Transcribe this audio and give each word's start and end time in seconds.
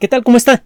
¿Qué 0.00 0.08
tal? 0.08 0.24
¿Cómo 0.24 0.36
está? 0.36 0.64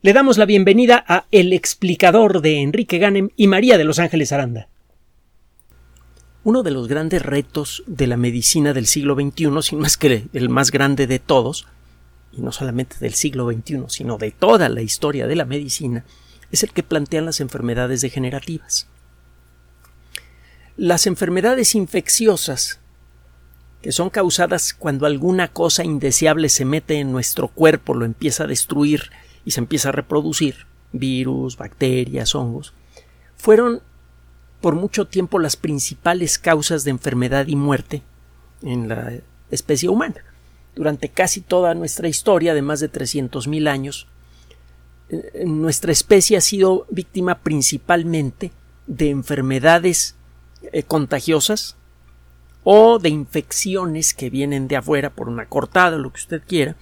Le 0.00 0.14
damos 0.14 0.38
la 0.38 0.46
bienvenida 0.46 1.04
a 1.06 1.26
El 1.30 1.52
explicador 1.52 2.40
de 2.40 2.62
Enrique 2.62 2.96
Ganem 2.96 3.28
y 3.36 3.48
María 3.48 3.76
de 3.76 3.84
Los 3.84 3.98
Ángeles 3.98 4.32
Aranda. 4.32 4.68
Uno 6.42 6.62
de 6.62 6.70
los 6.70 6.88
grandes 6.88 7.20
retos 7.20 7.84
de 7.86 8.06
la 8.06 8.16
medicina 8.16 8.72
del 8.72 8.86
siglo 8.86 9.14
XXI, 9.14 9.50
sin 9.60 9.80
más 9.80 9.98
que 9.98 10.24
el 10.32 10.48
más 10.48 10.70
grande 10.70 11.06
de 11.06 11.18
todos, 11.18 11.66
y 12.32 12.40
no 12.40 12.50
solamente 12.50 12.96
del 12.98 13.12
siglo 13.12 13.46
XXI, 13.52 13.84
sino 13.88 14.16
de 14.16 14.30
toda 14.30 14.70
la 14.70 14.80
historia 14.80 15.26
de 15.26 15.36
la 15.36 15.44
medicina, 15.44 16.06
es 16.50 16.62
el 16.62 16.72
que 16.72 16.82
plantean 16.82 17.26
las 17.26 17.40
enfermedades 17.40 18.00
degenerativas. 18.00 18.88
Las 20.78 21.06
enfermedades 21.06 21.74
infecciosas 21.74 22.80
que 23.86 23.92
son 23.92 24.10
causadas 24.10 24.74
cuando 24.74 25.06
alguna 25.06 25.46
cosa 25.46 25.84
indeseable 25.84 26.48
se 26.48 26.64
mete 26.64 26.98
en 26.98 27.12
nuestro 27.12 27.46
cuerpo, 27.46 27.94
lo 27.94 28.04
empieza 28.04 28.42
a 28.42 28.48
destruir 28.48 29.12
y 29.44 29.52
se 29.52 29.60
empieza 29.60 29.90
a 29.90 29.92
reproducir, 29.92 30.66
virus, 30.90 31.56
bacterias, 31.56 32.34
hongos, 32.34 32.74
fueron 33.36 33.80
por 34.60 34.74
mucho 34.74 35.06
tiempo 35.06 35.38
las 35.38 35.54
principales 35.54 36.36
causas 36.40 36.82
de 36.82 36.90
enfermedad 36.90 37.46
y 37.46 37.54
muerte 37.54 38.02
en 38.60 38.88
la 38.88 39.12
especie 39.52 39.88
humana. 39.88 40.24
Durante 40.74 41.08
casi 41.08 41.40
toda 41.40 41.72
nuestra 41.74 42.08
historia 42.08 42.54
de 42.54 42.62
más 42.62 42.80
de 42.80 42.90
300.000 42.90 43.68
años, 43.68 44.08
eh, 45.10 45.44
nuestra 45.46 45.92
especie 45.92 46.36
ha 46.36 46.40
sido 46.40 46.88
víctima 46.90 47.38
principalmente 47.38 48.50
de 48.88 49.10
enfermedades 49.10 50.16
eh, 50.72 50.82
contagiosas, 50.82 51.76
o 52.68 52.98
de 52.98 53.10
infecciones 53.10 54.12
que 54.12 54.28
vienen 54.28 54.66
de 54.66 54.74
afuera 54.74 55.10
por 55.10 55.28
una 55.28 55.46
cortada 55.46 55.98
lo 55.98 56.12
que 56.12 56.18
usted 56.18 56.42
quiera. 56.44 56.74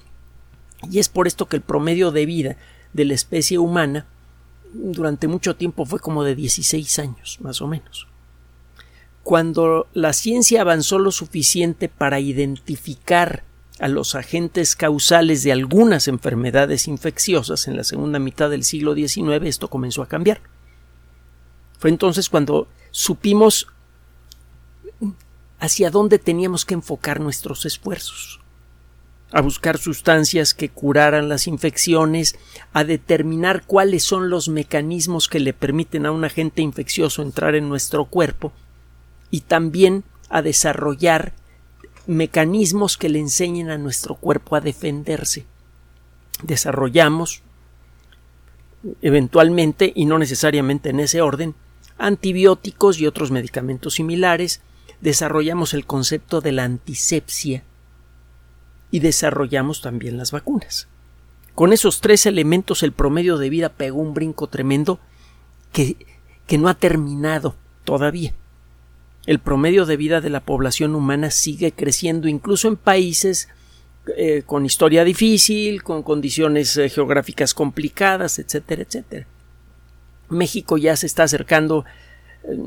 Y 0.90 0.98
es 0.98 1.10
por 1.10 1.26
esto 1.26 1.44
que 1.44 1.56
el 1.56 1.62
promedio 1.62 2.10
de 2.10 2.24
vida 2.24 2.56
de 2.94 3.04
la 3.04 3.12
especie 3.12 3.58
humana 3.58 4.06
durante 4.72 5.28
mucho 5.28 5.56
tiempo 5.56 5.84
fue 5.84 6.00
como 6.00 6.24
de 6.24 6.34
16 6.36 6.98
años, 7.00 7.36
más 7.42 7.60
o 7.60 7.68
menos. 7.68 8.08
Cuando 9.22 9.86
la 9.92 10.14
ciencia 10.14 10.62
avanzó 10.62 10.98
lo 10.98 11.10
suficiente 11.10 11.90
para 11.90 12.18
identificar 12.18 13.44
a 13.78 13.88
los 13.88 14.14
agentes 14.14 14.76
causales 14.76 15.42
de 15.42 15.52
algunas 15.52 16.08
enfermedades 16.08 16.88
infecciosas 16.88 17.68
en 17.68 17.76
la 17.76 17.84
segunda 17.84 18.18
mitad 18.18 18.48
del 18.48 18.64
siglo 18.64 18.94
XIX, 18.94 19.42
esto 19.42 19.68
comenzó 19.68 20.00
a 20.00 20.08
cambiar. 20.08 20.40
Fue 21.78 21.90
entonces 21.90 22.30
cuando 22.30 22.68
supimos 22.90 23.66
hacia 25.64 25.90
dónde 25.90 26.18
teníamos 26.18 26.64
que 26.64 26.74
enfocar 26.74 27.20
nuestros 27.20 27.64
esfuerzos 27.64 28.40
a 29.32 29.40
buscar 29.40 29.78
sustancias 29.78 30.54
que 30.54 30.68
curaran 30.68 31.28
las 31.28 31.48
infecciones, 31.48 32.36
a 32.72 32.84
determinar 32.84 33.64
cuáles 33.66 34.04
son 34.04 34.30
los 34.30 34.48
mecanismos 34.48 35.26
que 35.26 35.40
le 35.40 35.52
permiten 35.52 36.06
a 36.06 36.12
un 36.12 36.24
agente 36.24 36.62
infeccioso 36.62 37.20
entrar 37.20 37.56
en 37.56 37.68
nuestro 37.68 38.04
cuerpo 38.04 38.52
y 39.32 39.40
también 39.40 40.04
a 40.28 40.40
desarrollar 40.40 41.32
mecanismos 42.06 42.96
que 42.96 43.08
le 43.08 43.18
enseñen 43.18 43.70
a 43.70 43.78
nuestro 43.78 44.14
cuerpo 44.14 44.54
a 44.54 44.60
defenderse. 44.60 45.46
Desarrollamos 46.44 47.42
eventualmente 49.02 49.92
y 49.96 50.04
no 50.04 50.20
necesariamente 50.20 50.90
en 50.90 51.00
ese 51.00 51.22
orden 51.22 51.56
antibióticos 51.98 53.00
y 53.00 53.06
otros 53.08 53.32
medicamentos 53.32 53.94
similares 53.94 54.60
desarrollamos 55.04 55.74
el 55.74 55.84
concepto 55.84 56.40
de 56.40 56.50
la 56.50 56.64
antisepsia 56.64 57.62
y 58.90 59.00
desarrollamos 59.00 59.82
también 59.82 60.16
las 60.16 60.32
vacunas. 60.32 60.88
Con 61.54 61.74
esos 61.74 62.00
tres 62.00 62.24
elementos 62.24 62.82
el 62.82 62.92
promedio 62.92 63.36
de 63.36 63.50
vida 63.50 63.68
pegó 63.68 64.00
un 64.00 64.14
brinco 64.14 64.48
tremendo 64.48 64.98
que, 65.72 65.96
que 66.46 66.56
no 66.56 66.68
ha 66.68 66.74
terminado 66.74 67.54
todavía. 67.84 68.32
El 69.26 69.40
promedio 69.40 69.84
de 69.84 69.98
vida 69.98 70.22
de 70.22 70.30
la 70.30 70.40
población 70.40 70.94
humana 70.94 71.30
sigue 71.30 71.72
creciendo 71.72 72.26
incluso 72.26 72.66
en 72.66 72.76
países 72.76 73.48
eh, 74.16 74.42
con 74.46 74.64
historia 74.64 75.04
difícil, 75.04 75.82
con 75.82 76.02
condiciones 76.02 76.78
eh, 76.78 76.88
geográficas 76.88 77.52
complicadas, 77.52 78.38
etcétera, 78.38 78.82
etcétera. 78.82 79.26
México 80.30 80.78
ya 80.78 80.96
se 80.96 81.06
está 81.06 81.24
acercando 81.24 81.84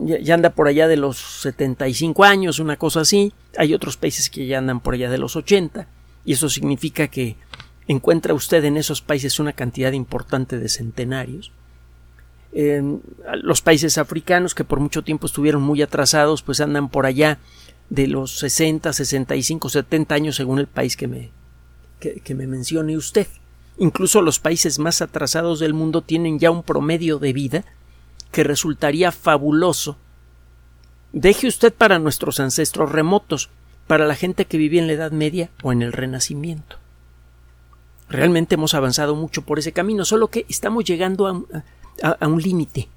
ya, 0.04 0.34
anda 0.34 0.52
por 0.52 0.68
allá 0.68 0.88
de 0.88 0.98
los 0.98 1.18
75 1.18 2.24
años, 2.24 2.60
una 2.60 2.78
cosa 2.78 3.02
así. 3.02 3.34
Hay 3.58 3.74
otros 3.74 3.98
países 3.98 4.30
que 4.30 4.48
ya 4.48 4.58
andan 4.58 4.80
por 4.80 4.94
allá 4.94 5.10
de 5.10 5.18
los 5.18 5.36
80 5.36 5.88
y 6.26 6.34
eso 6.34 6.50
significa 6.50 7.08
que 7.08 7.36
encuentra 7.88 8.34
usted 8.34 8.64
en 8.66 8.78
esos 8.78 9.02
países 9.02 9.40
una 9.40 9.54
cantidad 9.54 9.92
importante 9.94 10.58
de 10.58 10.70
centenarios. 10.70 11.52
los 13.44 13.62
países 13.62 13.98
africanos 13.98 14.56
que 14.56 14.64
por 14.64 14.80
mucho 14.80 15.04
tiempo 15.04 15.28
estuvieron 15.28 15.62
muy 15.62 15.82
atrasados, 15.82 16.42
pues 16.42 16.60
andan 16.60 16.90
por 16.90 17.06
allá 17.06 17.38
de 17.90 18.08
los 18.08 18.40
60, 18.40 18.92
65, 18.92 19.70
70 19.70 20.16
años 20.16 20.36
según 20.36 20.60
el 20.60 20.68
país 20.68 20.98
que 20.98 21.08
me, 21.08 21.32
que 22.00 22.36
me 22.36 22.48
mencione 22.48 22.98
usted. 22.98 23.28
Incluso 23.78 24.24
los 24.24 24.40
países 24.40 24.80
más 24.80 25.04
atrasados 25.04 25.60
del 25.60 25.76
mundo 25.76 26.02
tienen 26.02 26.40
ya 26.40 26.50
un 26.50 26.64
promedio 26.64 27.20
de 27.20 27.32
vida 27.32 27.66
que 28.32 28.44
resultaría 28.44 29.12
fabuloso. 29.12 29.98
Deje 31.14 31.48
usted 31.48 31.74
para 31.74 32.00
nuestros 32.00 32.40
ancestros 32.40 32.92
remotos, 32.92 33.50
para 33.88 34.06
la 34.06 34.16
gente 34.16 34.46
que 34.46 34.58
vivía 34.58 34.82
en 34.82 34.88
la 34.88 34.94
Edad 34.94 35.12
Media 35.12 35.50
o 35.64 35.72
en 35.72 35.82
el 35.82 35.94
Renacimiento. 35.94 36.78
Realmente 38.10 38.56
hemos 38.56 38.74
avanzado 38.74 39.16
mucho 39.16 39.42
por 39.42 39.60
ese 39.60 39.72
camino, 39.72 40.06
solo 40.06 40.28
que 40.28 40.46
estamos 40.50 40.84
llegando 40.86 41.28
a, 41.28 42.28
un 42.28 42.42
límite. 42.42 42.90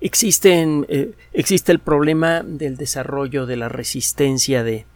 Eh, 0.00 1.14
existe 1.32 1.72
el 1.72 1.78
problema 1.78 2.42
del 2.42 2.76
desarrollo 2.76 3.46
de 3.46 3.56
la 3.56 3.68
resistencia 3.68 4.64
de, 4.64 4.86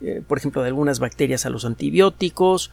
eh, 0.00 0.22
por 0.26 0.38
ejemplo, 0.38 0.62
de 0.62 0.68
algunas 0.68 0.98
bacterias 1.00 1.46
a 1.46 1.50
los 1.50 1.64
antibióticos, 1.64 2.70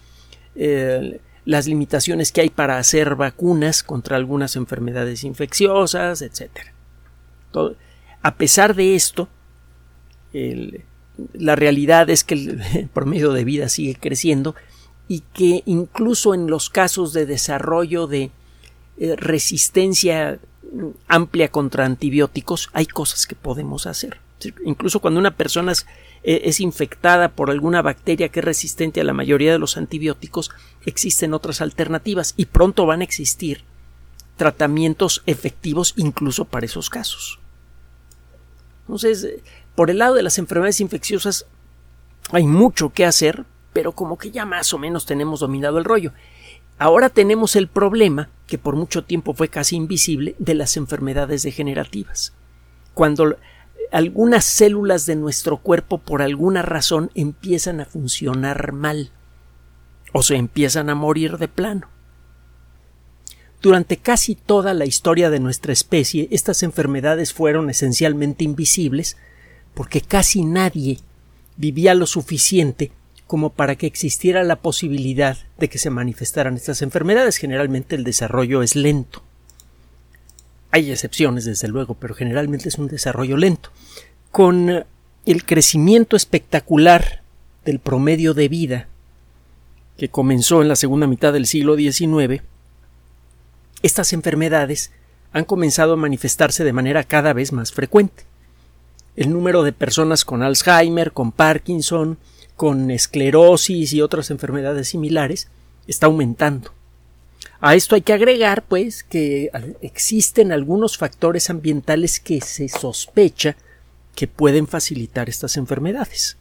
las 1.49 1.65
limitaciones 1.65 2.31
que 2.31 2.41
hay 2.41 2.51
para 2.51 2.77
hacer 2.77 3.15
vacunas 3.15 3.81
contra 3.81 4.17
algunas 4.17 4.55
enfermedades 4.55 5.23
infecciosas, 5.23 6.21
etc. 6.21 6.51
a 8.21 8.35
pesar 8.35 8.75
de 8.75 8.93
esto, 8.93 9.27
la 11.33 11.55
realidad 11.55 12.07
es 12.11 12.23
que 12.23 12.35
el 12.35 12.89
promedio 12.93 13.33
de 13.33 13.45
vida 13.45 13.67
sigue 13.67 13.95
creciendo 13.95 14.53
y 15.07 15.21
que 15.33 15.63
incluso 15.65 16.35
en 16.35 16.51
los 16.51 16.69
casos 16.69 17.13
de 17.13 17.25
desarrollo 17.25 18.05
de 18.05 18.29
eh, 18.99 19.15
resistencia 19.15 20.37
amplia 21.07 21.49
contra 21.49 21.83
antibióticos 21.83 22.69
hay 22.73 22.85
cosas 22.85 23.25
que 23.25 23.33
podemos 23.33 23.87
hacer. 23.87 24.19
Incluso 24.63 24.99
cuando 24.99 25.19
una 25.19 25.35
persona 25.35 25.73
es 26.23 26.59
infectada 26.59 27.29
por 27.29 27.49
alguna 27.49 27.81
bacteria 27.81 28.29
que 28.29 28.39
es 28.39 28.45
resistente 28.45 29.01
a 29.01 29.03
la 29.03 29.13
mayoría 29.13 29.51
de 29.51 29.59
los 29.59 29.77
antibióticos, 29.77 30.51
existen 30.85 31.33
otras 31.33 31.61
alternativas 31.61 32.33
y 32.35 32.45
pronto 32.45 32.85
van 32.85 33.01
a 33.01 33.03
existir 33.03 33.63
tratamientos 34.37 35.21
efectivos 35.25 35.93
incluso 35.97 36.45
para 36.45 36.65
esos 36.65 36.89
casos. 36.89 37.39
Entonces, 38.81 39.23
eh, 39.23 39.43
por 39.75 39.89
el 39.89 39.99
lado 39.99 40.15
de 40.15 40.23
las 40.23 40.37
enfermedades 40.37 40.81
infecciosas 40.81 41.45
hay 42.31 42.45
mucho 42.45 42.89
que 42.89 43.05
hacer, 43.05 43.45
pero 43.73 43.91
como 43.91 44.17
que 44.17 44.31
ya 44.31 44.45
más 44.45 44.73
o 44.73 44.77
menos 44.77 45.05
tenemos 45.05 45.41
dominado 45.41 45.77
el 45.77 45.85
rollo. 45.85 46.11
Ahora 46.77 47.09
tenemos 47.09 47.55
el 47.55 47.67
problema, 47.67 48.29
que 48.47 48.57
por 48.57 48.75
mucho 48.75 49.03
tiempo 49.03 49.33
fue 49.33 49.49
casi 49.49 49.75
invisible, 49.75 50.35
de 50.39 50.53
las 50.53 50.77
enfermedades 50.77 51.43
degenerativas. 51.43 52.33
Cuando 52.93 53.37
algunas 53.91 54.45
células 54.45 55.05
de 55.05 55.15
nuestro 55.15 55.57
cuerpo 55.57 55.97
por 55.97 56.21
alguna 56.21 56.61
razón 56.61 57.11
empiezan 57.15 57.81
a 57.81 57.85
funcionar 57.85 58.71
mal 58.71 59.11
o 60.13 60.23
se 60.23 60.35
empiezan 60.35 60.89
a 60.89 60.95
morir 60.95 61.37
de 61.37 61.47
plano. 61.47 61.89
Durante 63.61 63.97
casi 63.97 64.35
toda 64.35 64.73
la 64.73 64.85
historia 64.85 65.29
de 65.29 65.39
nuestra 65.39 65.73
especie, 65.73 66.27
estas 66.31 66.63
enfermedades 66.63 67.33
fueron 67.33 67.69
esencialmente 67.69 68.43
invisibles 68.43 69.17
porque 69.73 70.01
casi 70.01 70.43
nadie 70.43 70.99
vivía 71.57 71.93
lo 71.93 72.05
suficiente 72.05 72.91
como 73.27 73.51
para 73.51 73.75
que 73.75 73.85
existiera 73.85 74.43
la 74.43 74.55
posibilidad 74.55 75.37
de 75.59 75.69
que 75.69 75.77
se 75.77 75.89
manifestaran 75.89 76.55
estas 76.55 76.81
enfermedades. 76.81 77.37
Generalmente 77.37 77.95
el 77.95 78.03
desarrollo 78.03 78.63
es 78.63 78.75
lento. 78.75 79.21
Hay 80.71 80.91
excepciones, 80.91 81.45
desde 81.45 81.67
luego, 81.67 81.95
pero 81.95 82.15
generalmente 82.15 82.69
es 82.69 82.77
un 82.77 82.87
desarrollo 82.87 83.37
lento. 83.37 83.68
Con 84.31 84.85
el 85.25 85.45
crecimiento 85.45 86.15
espectacular 86.15 87.21
del 87.65 87.79
promedio 87.79 88.33
de 88.33 88.47
vida 88.47 88.87
que 89.97 90.09
comenzó 90.09 90.61
en 90.61 90.67
la 90.67 90.75
segunda 90.75 91.07
mitad 91.07 91.33
del 91.33 91.45
siglo 91.45 91.75
XIX, 91.75 92.41
estas 93.81 94.13
enfermedades 94.13 94.91
han 95.33 95.45
comenzado 95.45 95.93
a 95.93 95.97
manifestarse 95.97 96.63
de 96.63 96.73
manera 96.73 97.03
cada 97.03 97.33
vez 97.33 97.51
más 97.51 97.71
frecuente. 97.71 98.23
El 99.15 99.33
número 99.33 99.63
de 99.63 99.73
personas 99.73 100.25
con 100.25 100.43
Alzheimer, 100.43 101.11
con 101.11 101.31
Parkinson, 101.31 102.17
con 102.55 102.91
esclerosis 102.91 103.93
y 103.93 104.01
otras 104.01 104.31
enfermedades 104.31 104.89
similares 104.89 105.47
está 105.87 106.05
aumentando. 106.05 106.71
A 107.61 107.75
esto 107.75 107.95
hay 107.95 108.01
que 108.01 108.13
agregar, 108.13 108.63
pues, 108.63 109.03
que 109.03 109.49
existen 109.81 110.51
algunos 110.51 110.97
factores 110.97 111.49
ambientales 111.49 112.19
que 112.19 112.41
se 112.41 112.69
sospecha 112.69 113.57
que 114.19 114.27
pueden 114.27 114.67
facilitar 114.67 115.29
estas 115.29 115.55
enfermedades. 115.55 116.35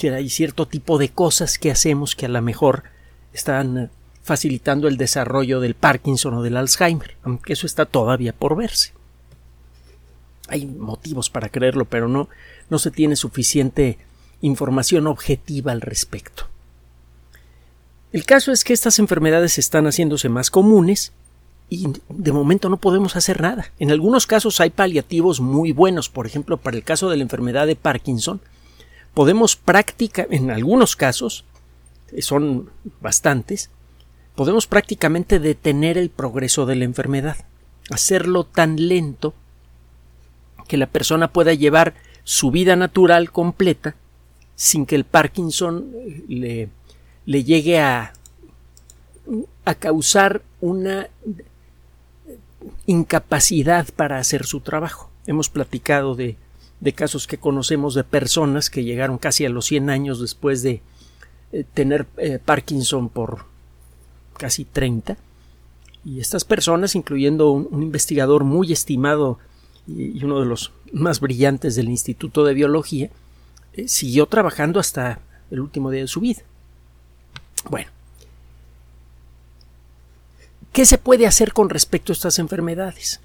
hay 0.00 0.30
cierto 0.30 0.68
tipo 0.68 0.96
de 0.96 1.08
cosas 1.08 1.58
que 1.58 1.72
hacemos 1.72 2.14
que 2.14 2.26
a 2.26 2.28
lo 2.28 2.40
mejor 2.40 2.84
están 3.32 3.90
facilitando 4.22 4.86
el 4.86 4.96
desarrollo 4.96 5.58
del 5.58 5.74
Parkinson 5.74 6.34
o 6.34 6.42
del 6.44 6.56
Alzheimer, 6.56 7.16
aunque 7.24 7.54
eso 7.54 7.66
está 7.66 7.84
todavía 7.84 8.32
por 8.32 8.56
verse. 8.56 8.92
Hay 10.46 10.66
motivos 10.66 11.30
para 11.30 11.48
creerlo, 11.48 11.84
pero 11.84 12.06
no, 12.06 12.28
no 12.70 12.78
se 12.78 12.92
tiene 12.92 13.16
suficiente 13.16 13.98
información 14.40 15.08
objetiva 15.08 15.72
al 15.72 15.80
respecto. 15.80 16.46
El 18.12 18.24
caso 18.24 18.52
es 18.52 18.62
que 18.62 18.72
estas 18.72 19.00
enfermedades 19.00 19.58
están 19.58 19.86
haciéndose 19.86 20.28
más 20.28 20.48
comunes 20.48 21.10
y 21.68 21.88
de 22.08 22.32
momento 22.32 22.68
no 22.68 22.76
podemos 22.76 23.16
hacer 23.16 23.40
nada. 23.40 23.72
En 23.78 23.90
algunos 23.90 24.26
casos 24.26 24.60
hay 24.60 24.70
paliativos 24.70 25.40
muy 25.40 25.72
buenos, 25.72 26.08
por 26.08 26.26
ejemplo, 26.26 26.56
para 26.56 26.76
el 26.76 26.84
caso 26.84 27.10
de 27.10 27.16
la 27.16 27.22
enfermedad 27.22 27.66
de 27.66 27.76
Parkinson, 27.76 28.40
podemos 29.14 29.56
práctica 29.56 30.26
en 30.30 30.50
algunos 30.50 30.96
casos, 30.96 31.44
son 32.18 32.70
bastantes, 33.00 33.70
podemos 34.34 34.66
prácticamente 34.66 35.38
detener 35.38 35.98
el 35.98 36.10
progreso 36.10 36.66
de 36.66 36.76
la 36.76 36.84
enfermedad, 36.84 37.36
hacerlo 37.90 38.44
tan 38.44 38.88
lento 38.88 39.34
que 40.68 40.76
la 40.76 40.86
persona 40.86 41.32
pueda 41.32 41.54
llevar 41.54 41.94
su 42.24 42.50
vida 42.50 42.76
natural 42.76 43.30
completa 43.30 43.96
sin 44.56 44.86
que 44.86 44.94
el 44.94 45.04
Parkinson 45.04 45.92
le 46.28 46.68
le 47.26 47.44
llegue 47.44 47.78
a, 47.78 48.12
a 49.64 49.74
causar 49.74 50.42
una 50.60 51.08
incapacidad 52.86 53.86
para 53.94 54.18
hacer 54.18 54.46
su 54.46 54.60
trabajo. 54.60 55.10
Hemos 55.26 55.48
platicado 55.48 56.14
de, 56.14 56.36
de, 56.80 56.92
casos 56.92 57.26
que 57.26 57.38
conocemos 57.38 57.94
de 57.94 58.04
personas 58.04 58.70
que 58.70 58.84
llegaron 58.84 59.18
casi 59.18 59.44
a 59.44 59.50
los 59.50 59.66
100 59.66 59.90
años 59.90 60.20
después 60.20 60.62
de 60.62 60.82
eh, 61.52 61.64
tener 61.72 62.06
eh, 62.16 62.40
Parkinson 62.44 63.08
por 63.08 63.44
casi 64.36 64.64
30. 64.64 65.16
Y 66.04 66.20
estas 66.20 66.44
personas, 66.44 66.94
incluyendo 66.96 67.50
un, 67.50 67.82
investigador 67.82 68.44
muy 68.44 68.72
estimado 68.72 69.38
y, 69.86 70.22
uno 70.24 70.40
de 70.40 70.46
los 70.46 70.72
más 70.92 71.20
brillantes 71.20 71.76
del 71.76 71.88
Instituto 71.88 72.44
de 72.44 72.54
Biología, 72.54 73.10
eh, 73.72 73.88
siguió 73.88 74.26
trabajando 74.26 74.80
hasta 74.80 75.20
el 75.50 75.60
último 75.60 75.90
día 75.90 76.02
de 76.02 76.08
su 76.08 76.20
vida. 76.20 76.42
Bueno, 77.70 77.90
¿qué 80.74 80.84
se 80.84 80.98
puede 80.98 81.26
hacer 81.26 81.52
con 81.52 81.70
respecto 81.70 82.12
a 82.12 82.14
estas 82.14 82.38
enfermedades? 82.40 83.20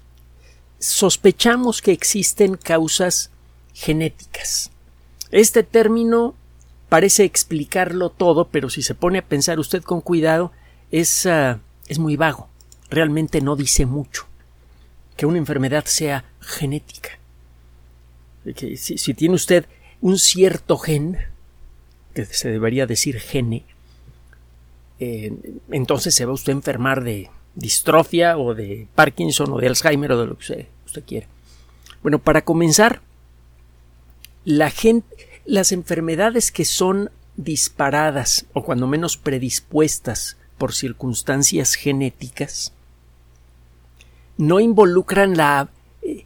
Sospechamos 0.78 1.82
que 1.82 1.90
existen 1.90 2.56
causas 2.56 3.30
genéticas. 3.74 4.70
Este 5.32 5.64
término 5.64 6.34
parece 6.88 7.24
explicarlo 7.24 8.08
todo, 8.10 8.48
pero 8.48 8.70
si 8.70 8.82
se 8.82 8.94
pone 8.94 9.18
a 9.18 9.26
pensar 9.26 9.58
usted 9.58 9.82
con 9.82 10.00
cuidado, 10.00 10.52
es, 10.92 11.26
ah, 11.26 11.60
es 11.88 11.98
muy 11.98 12.16
vago. 12.16 12.48
Realmente 12.88 13.40
no 13.40 13.56
dice 13.56 13.84
mucho 13.84 14.26
que 15.16 15.26
una 15.26 15.38
enfermedad 15.38 15.84
sea 15.86 16.24
genética. 16.40 17.18
Que 18.54 18.76
si, 18.76 19.12
tiene 19.14 19.34
usted 19.34 19.66
un 20.00 20.18
cierto 20.20 20.78
gen, 20.78 21.18
que 22.14 22.24
se 22.26 22.48
debería 22.48 22.86
decir 22.86 23.18
gene, 23.18 23.64
eh, 25.00 25.32
entonces 25.72 26.14
se 26.14 26.24
va 26.24 26.32
usted 26.32 26.52
a 26.52 26.56
enfermar 26.56 27.02
de 27.02 27.28
distrofia 27.60 28.38
o 28.38 28.54
de 28.54 28.88
Parkinson 28.94 29.52
o 29.52 29.58
de 29.58 29.68
Alzheimer 29.68 30.12
o 30.12 30.20
de 30.20 30.26
lo 30.26 30.34
que 30.34 30.40
usted, 30.40 30.66
usted 30.86 31.04
quiera. 31.04 31.26
Bueno, 32.02 32.18
para 32.18 32.42
comenzar, 32.42 33.02
la 34.44 34.70
gente, 34.70 35.28
las 35.44 35.70
enfermedades 35.70 36.50
que 36.50 36.64
son 36.64 37.10
disparadas 37.36 38.46
o 38.54 38.64
cuando 38.64 38.86
menos 38.86 39.16
predispuestas 39.16 40.36
por 40.58 40.74
circunstancias 40.74 41.74
genéticas 41.74 42.72
no 44.36 44.60
involucran 44.60 45.36
la 45.36 45.68
eh, 46.02 46.24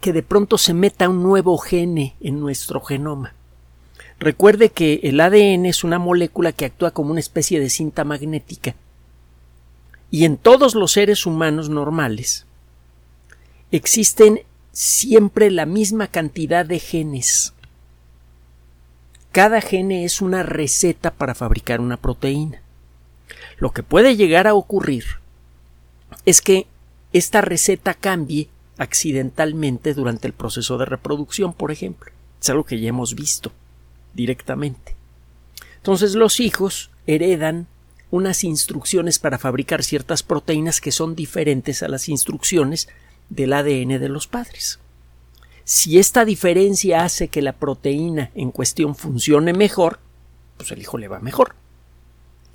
que 0.00 0.12
de 0.12 0.22
pronto 0.22 0.58
se 0.58 0.74
meta 0.74 1.08
un 1.08 1.22
nuevo 1.22 1.58
gene 1.58 2.14
en 2.20 2.38
nuestro 2.40 2.80
genoma. 2.80 3.34
Recuerde 4.20 4.70
que 4.70 5.00
el 5.04 5.20
ADN 5.20 5.66
es 5.66 5.84
una 5.84 5.98
molécula 5.98 6.52
que 6.52 6.64
actúa 6.64 6.92
como 6.92 7.10
una 7.10 7.20
especie 7.20 7.60
de 7.60 7.70
cinta 7.70 8.04
magnética. 8.04 8.74
Y 10.10 10.24
en 10.24 10.36
todos 10.36 10.74
los 10.74 10.92
seres 10.92 11.26
humanos 11.26 11.68
normales 11.68 12.46
existen 13.70 14.42
siempre 14.72 15.50
la 15.50 15.66
misma 15.66 16.06
cantidad 16.06 16.64
de 16.64 16.78
genes. 16.78 17.52
Cada 19.32 19.60
gene 19.60 20.04
es 20.04 20.20
una 20.20 20.42
receta 20.42 21.10
para 21.12 21.34
fabricar 21.34 21.80
una 21.80 21.96
proteína. 21.96 22.62
Lo 23.58 23.72
que 23.72 23.82
puede 23.82 24.16
llegar 24.16 24.46
a 24.46 24.54
ocurrir 24.54 25.04
es 26.24 26.40
que 26.40 26.66
esta 27.12 27.40
receta 27.40 27.94
cambie 27.94 28.48
accidentalmente 28.78 29.94
durante 29.94 30.26
el 30.28 30.32
proceso 30.32 30.78
de 30.78 30.86
reproducción, 30.86 31.52
por 31.52 31.70
ejemplo. 31.70 32.10
Es 32.40 32.48
algo 32.48 32.64
que 32.64 32.80
ya 32.80 32.88
hemos 32.88 33.14
visto 33.14 33.52
directamente. 34.14 34.94
Entonces 35.76 36.14
los 36.14 36.40
hijos 36.40 36.90
heredan 37.06 37.66
unas 38.10 38.44
instrucciones 38.44 39.18
para 39.18 39.38
fabricar 39.38 39.82
ciertas 39.84 40.22
proteínas 40.22 40.80
que 40.80 40.92
son 40.92 41.14
diferentes 41.14 41.82
a 41.82 41.88
las 41.88 42.08
instrucciones 42.08 42.88
del 43.28 43.52
ADN 43.52 44.00
de 44.00 44.08
los 44.08 44.26
padres. 44.26 44.78
Si 45.64 45.98
esta 45.98 46.24
diferencia 46.24 47.04
hace 47.04 47.28
que 47.28 47.42
la 47.42 47.52
proteína 47.52 48.30
en 48.34 48.50
cuestión 48.50 48.94
funcione 48.94 49.52
mejor, 49.52 50.00
pues 50.56 50.72
el 50.72 50.80
hijo 50.80 50.96
le 50.96 51.08
va 51.08 51.20
mejor. 51.20 51.54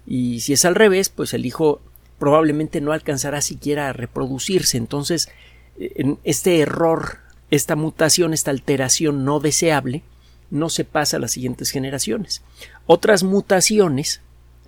Y 0.07 0.41
si 0.41 0.53
es 0.53 0.65
al 0.65 0.75
revés, 0.75 1.09
pues 1.09 1.33
el 1.33 1.45
hijo 1.45 1.79
probablemente 2.17 2.81
no 2.81 2.91
alcanzará 2.91 3.41
siquiera 3.41 3.89
a 3.89 3.94
reproducirse. 3.94 4.77
Entonces, 4.77 5.29
en 5.77 6.19
este 6.23 6.59
error, 6.59 7.19
esta 7.51 7.75
mutación, 7.75 8.33
esta 8.33 8.51
alteración 8.51 9.25
no 9.25 9.39
deseable, 9.39 10.03
no 10.49 10.69
se 10.69 10.85
pasa 10.85 11.17
a 11.17 11.19
las 11.19 11.31
siguientes 11.31 11.69
generaciones. 11.71 12.41
Otras 12.85 13.23
mutaciones, 13.23 14.21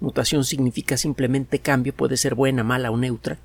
mutación 0.05 0.45
significa 0.45 0.97
simplemente 0.97 1.59
cambio, 1.59 1.93
puede 1.93 2.15
ser 2.15 2.35
buena, 2.35 2.63
mala 2.63 2.91
o 2.91 2.97
neutra, 2.97 3.37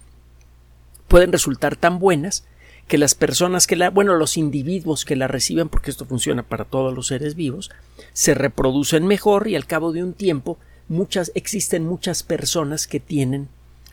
pueden 1.09 1.33
resultar 1.33 1.75
tan 1.75 1.99
buenas 1.99 2.45
que 2.87 2.99
las 2.99 3.15
personas 3.15 3.67
que 3.67 3.77
la, 3.77 3.91
bueno, 3.91 4.15
los 4.15 4.37
individuos 4.37 5.05
que 5.05 5.17
la 5.17 5.27
reciben, 5.27 5.69
porque 5.69 5.91
esto 5.91 6.05
funciona 6.05 6.43
para 6.43 6.65
todos 6.65 6.95
los 6.95 7.07
seres 7.07 7.35
vivos, 7.35 7.71
se 8.13 8.35
reproducen 8.35 9.07
mejor 9.07 9.49
y 9.49 9.57
al 9.57 9.67
cabo 9.67 9.93
de 9.93 10.03
un 10.03 10.13
tiempo 10.13 10.59
muchas, 10.89 11.33
existen 11.35 11.87
muchas 11.87 12.23
personas 12.23 12.87
que 12.87 13.01
tienen 13.01 13.49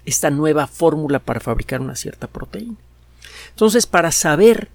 esta 0.05 0.29
nueva 0.29 0.67
fórmula 0.67 1.19
para 1.19 1.39
fabricar 1.39 1.79
una 1.79 1.95
cierta 1.95 2.27
proteína. 2.27 2.75
Entonces, 3.50 3.86
para 3.86 4.12
saber 4.12 4.69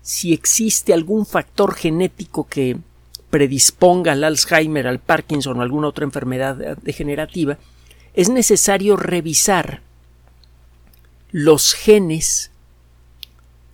si 0.00 0.32
existe 0.32 0.94
algún 0.94 1.26
factor 1.26 1.74
genético 1.74 2.46
que 2.46 2.78
predisponga 3.30 4.12
al 4.12 4.24
Alzheimer, 4.24 4.86
al 4.86 4.98
Parkinson 4.98 5.58
o 5.58 5.62
alguna 5.62 5.88
otra 5.88 6.04
enfermedad 6.04 6.76
degenerativa, 6.78 7.58
es 8.14 8.28
necesario 8.28 8.96
revisar 8.96 9.82
los 11.30 11.74
genes 11.74 12.50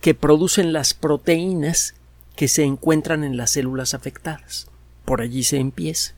que 0.01 0.13
producen 0.13 0.73
las 0.73 0.93
proteínas 0.93 1.95
que 2.35 2.47
se 2.47 2.63
encuentran 2.63 3.23
en 3.23 3.37
las 3.37 3.51
células 3.51 3.93
afectadas. 3.93 4.67
Por 5.05 5.21
allí 5.21 5.43
se 5.43 5.57
empieza. 5.57 6.13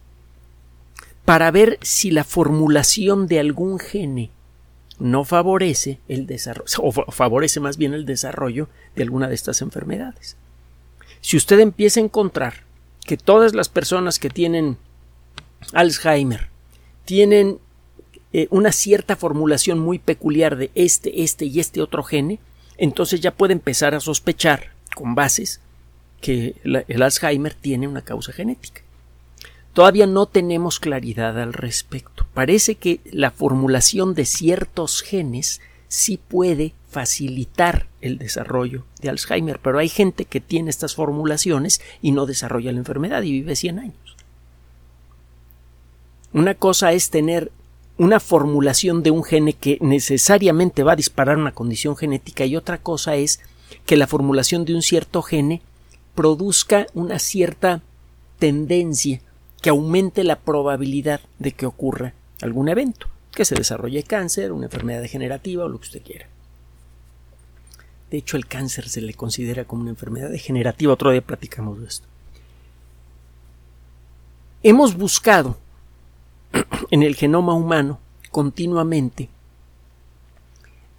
Para 1.24 1.52
ver 1.52 1.78
si 1.82 2.12
la 2.12 2.24
formulación 2.24 3.28
de 3.28 3.40
algún 3.40 3.80
gene 3.80 4.32
no 4.98 5.24
favorece 5.24 6.00
el 6.08 6.26
desarrollo, 6.26 6.82
o 6.82 6.92
favorece 7.12 7.60
más 7.60 7.78
bien 7.78 7.94
el 7.94 8.06
desarrollo 8.06 8.70
de 8.96 9.04
alguna 9.04 9.28
de 9.28 9.36
estas 9.36 9.62
enfermedades. 9.62 10.38
Si 11.22 11.38
usted 11.38 11.60
empieza 11.60 12.00
a 12.00 12.04
encontrar 12.04 12.65
que 13.06 13.18
todas 13.18 13.54
las 13.54 13.70
personas 13.70 14.20
que 14.20 14.30
tienen 14.30 14.78
Alzheimer 15.74 16.50
tienen 17.06 17.60
eh, 18.34 18.48
una 18.50 18.72
cierta 18.72 19.16
formulación 19.16 19.80
muy 19.80 20.00
peculiar 20.00 20.58
de 20.58 20.72
este, 20.76 21.24
este 21.24 21.46
y 21.46 21.60
este 21.60 21.82
otro 21.82 22.04
gene, 22.04 22.40
entonces 22.78 23.22
ya 23.22 23.32
puede 23.32 23.54
empezar 23.54 23.96
a 23.96 24.00
sospechar 24.00 24.72
con 24.96 25.16
bases 25.16 25.62
que 26.20 26.56
el 26.64 27.02
Alzheimer 27.02 27.54
tiene 27.54 27.88
una 27.88 28.02
causa 28.02 28.34
genética. 28.34 28.82
Todavía 29.74 30.08
no 30.08 30.26
tenemos 30.26 30.80
claridad 30.80 31.40
al 31.40 31.54
respecto. 31.54 32.26
Parece 32.34 32.76
que 32.76 33.02
la 33.12 33.30
formulación 33.30 34.16
de 34.16 34.26
ciertos 34.26 35.02
genes 35.02 35.62
sí 35.88 36.18
puede 36.18 36.74
facilitar 36.96 37.88
el 38.00 38.18
desarrollo 38.18 38.86
de 39.02 39.10
Alzheimer, 39.10 39.60
pero 39.60 39.80
hay 39.80 39.90
gente 39.90 40.24
que 40.24 40.40
tiene 40.40 40.70
estas 40.70 40.96
formulaciones 40.96 41.82
y 42.02 42.14
no 42.14 42.26
desarrolla 42.26 42.72
la 42.72 42.78
enfermedad 42.78 43.22
y 43.24 43.34
vive 43.34 43.58
100 43.58 43.80
años. 43.80 44.16
Una 46.32 46.56
cosa 46.56 46.94
es 46.94 47.10
tener 47.10 47.52
una 47.98 48.22
formulación 48.22 49.04
de 49.04 49.12
un 49.12 49.26
gene 49.26 49.52
que 49.52 49.78
necesariamente 49.82 50.84
va 50.84 50.94
a 50.94 50.96
disparar 50.96 51.38
una 51.38 51.52
condición 51.52 51.98
genética 51.98 52.46
y 52.46 52.56
otra 52.56 52.78
cosa 52.78 53.18
es 53.18 53.42
que 53.86 53.98
la 53.98 54.08
formulación 54.08 54.64
de 54.64 54.74
un 54.74 54.82
cierto 54.82 55.22
gene 55.22 55.62
produzca 56.16 56.88
una 56.94 57.20
cierta 57.20 57.82
tendencia 58.40 59.20
que 59.62 59.70
aumente 59.70 60.24
la 60.24 60.40
probabilidad 60.40 61.20
de 61.40 61.52
que 61.52 61.66
ocurra 61.66 62.14
algún 62.42 62.70
evento, 62.70 63.08
que 63.34 63.44
se 63.44 63.56
desarrolle 63.56 64.04
cáncer, 64.04 64.54
una 64.54 64.68
enfermedad 64.68 65.02
degenerativa 65.02 65.66
o 65.66 65.68
lo 65.68 65.80
que 65.80 65.88
usted 65.88 66.02
quiera. 66.02 66.30
De 68.12 68.18
hecho, 68.18 68.38
el 68.38 68.48
cáncer 68.48 68.88
se 68.90 69.02
le 69.02 69.14
considera 69.14 69.66
como 69.66 69.82
una 69.82 69.92
enfermedad 69.92 70.30
degenerativa. 70.30 70.94
Otro 70.94 71.12
día 71.12 71.22
platicamos 71.22 71.80
de 71.80 71.88
esto. 71.88 72.08
Hemos 74.64 74.96
buscado 74.96 75.58
en 76.92 77.04
el 77.04 77.16
genoma 77.16 77.54
humano 77.54 78.00
continuamente 78.32 79.30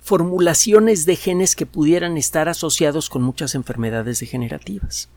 formulaciones 0.06 1.04
de 1.04 1.16
genes 1.16 1.56
que 1.56 1.66
pudieran 1.66 2.16
estar 2.16 2.48
asociados 2.48 3.10
con 3.10 3.22
muchas 3.22 3.56
enfermedades 3.56 4.20
degenerativas. 4.20 5.08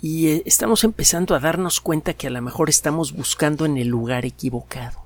Y 0.00 0.28
eh, 0.28 0.42
estamos 0.46 0.84
empezando 0.84 1.34
a 1.34 1.38
darnos 1.38 1.82
cuenta 1.82 2.14
que 2.14 2.28
a 2.28 2.30
lo 2.30 2.40
mejor 2.40 2.70
estamos 2.70 3.12
buscando 3.12 3.66
en 3.66 3.76
el 3.76 3.88
lugar 3.88 4.24
equivocado. 4.24 5.04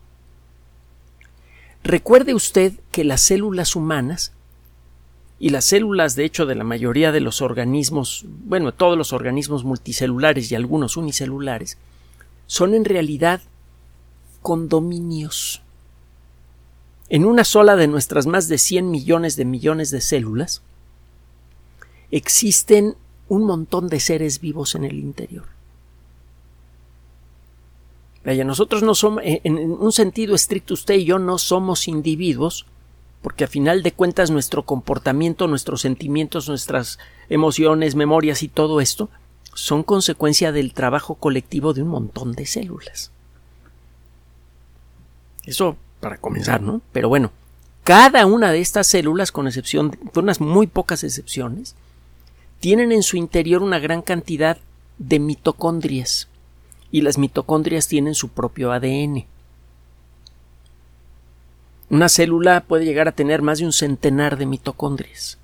Recuerde 1.82 2.32
usted 2.32 2.74
que 2.92 3.02
las 3.02 3.20
células 3.20 3.74
humanas 3.74 4.30
y 5.42 5.48
las 5.48 5.64
células, 5.64 6.16
de 6.16 6.26
hecho, 6.26 6.44
de 6.44 6.54
la 6.54 6.64
mayoría 6.64 7.12
de 7.12 7.20
los 7.20 7.40
organismos, 7.40 8.26
bueno, 8.44 8.72
todos 8.72 8.98
los 8.98 9.14
organismos 9.14 9.64
multicelulares 9.64 10.52
y 10.52 10.54
algunos 10.54 10.98
unicelulares, 10.98 11.78
son 12.46 12.74
en 12.74 12.84
realidad 12.84 13.40
condominios. 14.42 15.62
En 17.08 17.24
una 17.24 17.44
sola 17.44 17.74
de 17.76 17.88
nuestras 17.88 18.26
más 18.26 18.48
de 18.48 18.58
100 18.58 18.90
millones 18.90 19.36
de 19.36 19.46
millones 19.46 19.90
de 19.90 20.02
células 20.02 20.60
existen 22.10 22.94
un 23.28 23.44
montón 23.44 23.88
de 23.88 23.98
seres 23.98 24.40
vivos 24.40 24.74
en 24.74 24.84
el 24.84 24.98
interior. 24.98 25.46
Vaya, 28.26 28.44
nosotros 28.44 28.82
no 28.82 28.94
somos, 28.94 29.22
en 29.24 29.56
un 29.56 29.92
sentido 29.92 30.34
estricto, 30.34 30.74
usted 30.74 30.96
y 30.96 31.06
yo 31.06 31.18
no 31.18 31.38
somos 31.38 31.88
individuos, 31.88 32.66
porque 33.22 33.44
a 33.44 33.48
final 33.48 33.82
de 33.82 33.92
cuentas 33.92 34.30
nuestro 34.30 34.64
comportamiento, 34.64 35.46
nuestros 35.46 35.82
sentimientos, 35.82 36.48
nuestras 36.48 36.98
emociones, 37.28 37.94
memorias 37.94 38.42
y 38.42 38.48
todo 38.48 38.80
esto 38.80 39.10
son 39.54 39.82
consecuencia 39.82 40.52
del 40.52 40.72
trabajo 40.72 41.16
colectivo 41.16 41.74
de 41.74 41.82
un 41.82 41.88
montón 41.88 42.32
de 42.32 42.46
células. 42.46 43.10
Eso 45.44 45.76
para 46.00 46.16
comenzar, 46.16 46.62
¿no? 46.62 46.80
Pero 46.92 47.08
bueno, 47.08 47.30
cada 47.84 48.26
una 48.26 48.52
de 48.52 48.60
estas 48.60 48.86
células, 48.86 49.32
con 49.32 49.46
excepción 49.46 49.90
de 49.90 50.20
unas 50.20 50.40
muy 50.40 50.66
pocas 50.66 51.04
excepciones, 51.04 51.74
tienen 52.60 52.92
en 52.92 53.02
su 53.02 53.16
interior 53.16 53.62
una 53.62 53.78
gran 53.78 54.02
cantidad 54.02 54.58
de 54.98 55.18
mitocondrias 55.18 56.28
y 56.90 57.00
las 57.02 57.18
mitocondrias 57.18 57.88
tienen 57.88 58.14
su 58.14 58.28
propio 58.28 58.72
ADN. 58.72 59.24
Una 61.90 62.08
célula 62.08 62.60
puede 62.60 62.84
llegar 62.84 63.08
a 63.08 63.12
tener 63.12 63.42
más 63.42 63.58
de 63.58 63.66
un 63.66 63.72
centenar 63.72 64.38
de 64.38 64.46
mitocondrias. 64.46 65.38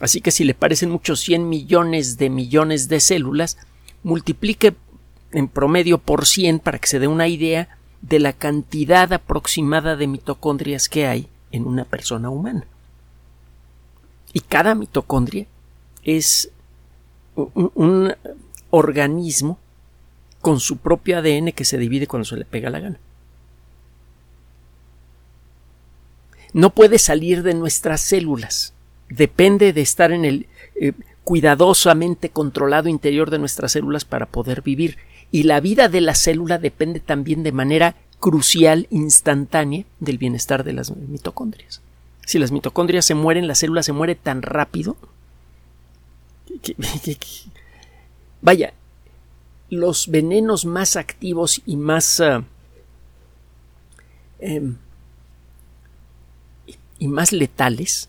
Así 0.00 0.20
que 0.20 0.30
si 0.30 0.44
le 0.44 0.54
parecen 0.54 0.90
muchos 0.90 1.20
100 1.20 1.48
millones 1.48 2.16
de 2.16 2.30
millones 2.30 2.88
de 2.88 2.98
células, 2.98 3.58
multiplique 4.02 4.74
en 5.32 5.48
promedio 5.48 5.98
por 5.98 6.26
100 6.26 6.60
para 6.60 6.78
que 6.78 6.88
se 6.88 6.98
dé 6.98 7.06
una 7.06 7.28
idea 7.28 7.78
de 8.00 8.18
la 8.18 8.32
cantidad 8.32 9.12
aproximada 9.12 9.96
de 9.96 10.06
mitocondrias 10.06 10.88
que 10.88 11.06
hay 11.06 11.28
en 11.52 11.66
una 11.66 11.84
persona 11.84 12.30
humana. 12.30 12.66
Y 14.32 14.40
cada 14.40 14.74
mitocondria 14.74 15.46
es 16.02 16.50
un, 17.36 18.14
organismo 18.70 19.58
con 20.40 20.58
su 20.58 20.78
propio 20.78 21.18
ADN 21.18 21.52
que 21.52 21.64
se 21.64 21.78
divide 21.78 22.08
cuando 22.08 22.24
se 22.24 22.36
le 22.36 22.44
pega 22.44 22.70
la 22.70 22.80
gana. 22.80 22.98
No 26.54 26.70
puede 26.70 26.98
salir 26.98 27.42
de 27.42 27.52
nuestras 27.52 28.00
células. 28.00 28.72
Depende 29.10 29.74
de 29.74 29.82
estar 29.82 30.10
en 30.12 30.24
el 30.24 30.46
eh, 30.80 30.92
cuidadosamente 31.24 32.30
controlado 32.30 32.88
interior 32.88 33.30
de 33.30 33.38
nuestras 33.38 33.72
células 33.72 34.06
para 34.06 34.24
poder 34.24 34.62
vivir. 34.62 34.96
Y 35.30 35.42
la 35.42 35.60
vida 35.60 35.90
de 35.90 36.00
la 36.00 36.14
célula 36.14 36.56
depende 36.56 37.00
también 37.00 37.42
de 37.42 37.52
manera 37.52 37.96
crucial, 38.20 38.86
instantánea, 38.88 39.84
del 40.00 40.16
bienestar 40.16 40.64
de 40.64 40.72
las 40.72 40.96
mitocondrias. 40.96 41.82
Si 42.24 42.38
las 42.38 42.52
mitocondrias 42.52 43.04
se 43.04 43.14
mueren, 43.14 43.46
la 43.46 43.54
célula 43.54 43.82
se 43.82 43.92
muere 43.92 44.14
tan 44.14 44.40
rápido 44.40 44.96
vaya, 48.42 48.74
los 49.70 50.08
venenos 50.08 50.64
más 50.64 50.96
activos 50.96 51.62
y 51.66 51.76
más 51.76 52.20
ah, 52.20 52.44
em, 54.38 54.76
y 57.04 57.08
más 57.08 57.32
letales 57.32 58.08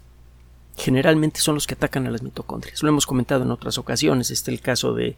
generalmente 0.77 1.41
son 1.41 1.55
los 1.55 1.67
que 1.67 1.73
atacan 1.73 2.07
a 2.07 2.11
las 2.11 2.23
mitocondrias. 2.23 2.81
Lo 2.81 2.87
hemos 2.87 3.05
comentado 3.05 3.43
en 3.43 3.51
otras 3.51 3.77
ocasiones. 3.77 4.31
Este 4.31 4.51
es 4.51 4.57
el 4.57 4.61
caso 4.61 4.93
de, 4.93 5.17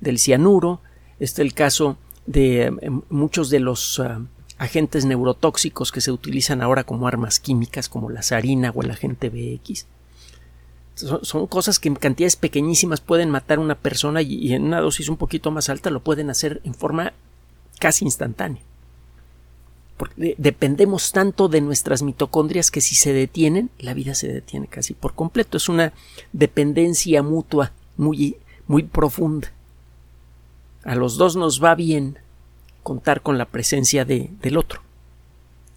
del 0.00 0.18
cianuro, 0.18 0.80
este 1.18 1.42
es 1.42 1.46
el 1.46 1.52
caso 1.52 1.96
de 2.26 2.66
em, 2.66 3.02
muchos 3.08 3.50
de 3.50 3.58
los 3.58 3.98
ah, 3.98 4.20
agentes 4.58 5.04
neurotóxicos 5.04 5.90
que 5.90 6.00
se 6.00 6.12
utilizan 6.12 6.62
ahora 6.62 6.84
como 6.84 7.08
armas 7.08 7.40
químicas, 7.40 7.88
como 7.88 8.10
la 8.10 8.22
sarina 8.22 8.70
o 8.70 8.82
el 8.82 8.92
agente 8.92 9.28
BX 9.28 9.86
son, 10.96 11.46
cosas 11.46 11.78
que 11.78 11.88
en 11.88 11.96
cantidades 11.96 12.36
pequeñísimas 12.36 13.00
pueden 13.00 13.28
matar 13.28 13.58
a 13.58 13.60
una 13.60 13.74
persona 13.74 14.22
y, 14.22 14.54
en 14.54 14.64
una 14.64 14.80
dosis 14.80 15.08
un 15.08 15.18
poquito 15.18 15.50
más 15.50 15.68
alta 15.68 15.90
lo 15.90 16.00
pueden 16.00 16.30
hacer 16.30 16.60
en 16.64 16.74
forma 16.74 17.12
casi 17.78 18.04
instantánea. 18.04 18.62
Porque 19.96 20.34
dependemos 20.38 21.12
tanto 21.12 21.48
de 21.48 21.60
nuestras 21.60 22.02
mitocondrias 22.02 22.70
que 22.70 22.80
si 22.80 22.94
se 22.94 23.12
detienen, 23.12 23.70
la 23.78 23.94
vida 23.94 24.14
se 24.14 24.28
detiene 24.28 24.66
casi 24.66 24.92
por 24.94 25.14
completo. 25.14 25.56
Es 25.56 25.68
una 25.68 25.92
dependencia 26.32 27.22
mutua 27.22 27.72
muy, 27.96 28.36
muy 28.66 28.82
profunda. 28.82 29.52
A 30.84 30.94
los 30.94 31.16
dos 31.16 31.36
nos 31.36 31.62
va 31.62 31.74
bien 31.74 32.18
contar 32.82 33.22
con 33.22 33.38
la 33.38 33.46
presencia 33.46 34.04
de, 34.04 34.30
del 34.42 34.56
otro. 34.56 34.82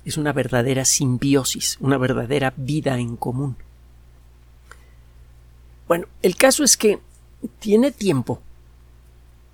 Es 0.06 0.18
una 0.18 0.34
verdadera 0.34 0.86
simbiosis, 0.86 1.78
una 1.80 1.98
verdadera 1.98 2.54
vida 2.56 3.00
en 3.00 3.16
común. 3.16 3.56
Bueno, 5.88 6.08
el 6.22 6.36
caso 6.36 6.64
es 6.64 6.78
que 6.78 7.00
tiene 7.60 7.92
tiempo 7.92 8.42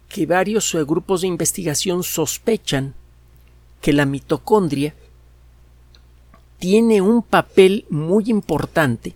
que 0.10 0.26
varios 0.26 0.74
eh, 0.76 0.84
grupos 0.84 1.22
de 1.22 1.28
investigación 1.28 2.04
sospechan 2.04 2.94
que 3.86 3.94
la 3.94 4.08
mitocondria 4.08 4.96
tiene 6.58 7.02
un 7.02 7.22
papel 7.22 7.86
muy 7.92 8.24
importante 8.32 9.14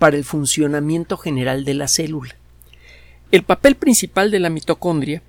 para 0.00 0.16
el 0.16 0.24
funcionamiento 0.24 1.16
general 1.16 1.64
de 1.64 1.74
la 1.74 1.86
célula. 1.86 2.34
El 3.30 3.44
papel 3.44 3.76
principal 3.76 4.32
de 4.32 4.40
la 4.40 4.50
mitocondria 4.50 5.22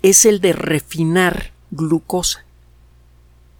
es 0.00 0.24
el 0.24 0.40
de 0.40 0.54
refinar 0.54 1.52
glucosa. 1.70 2.46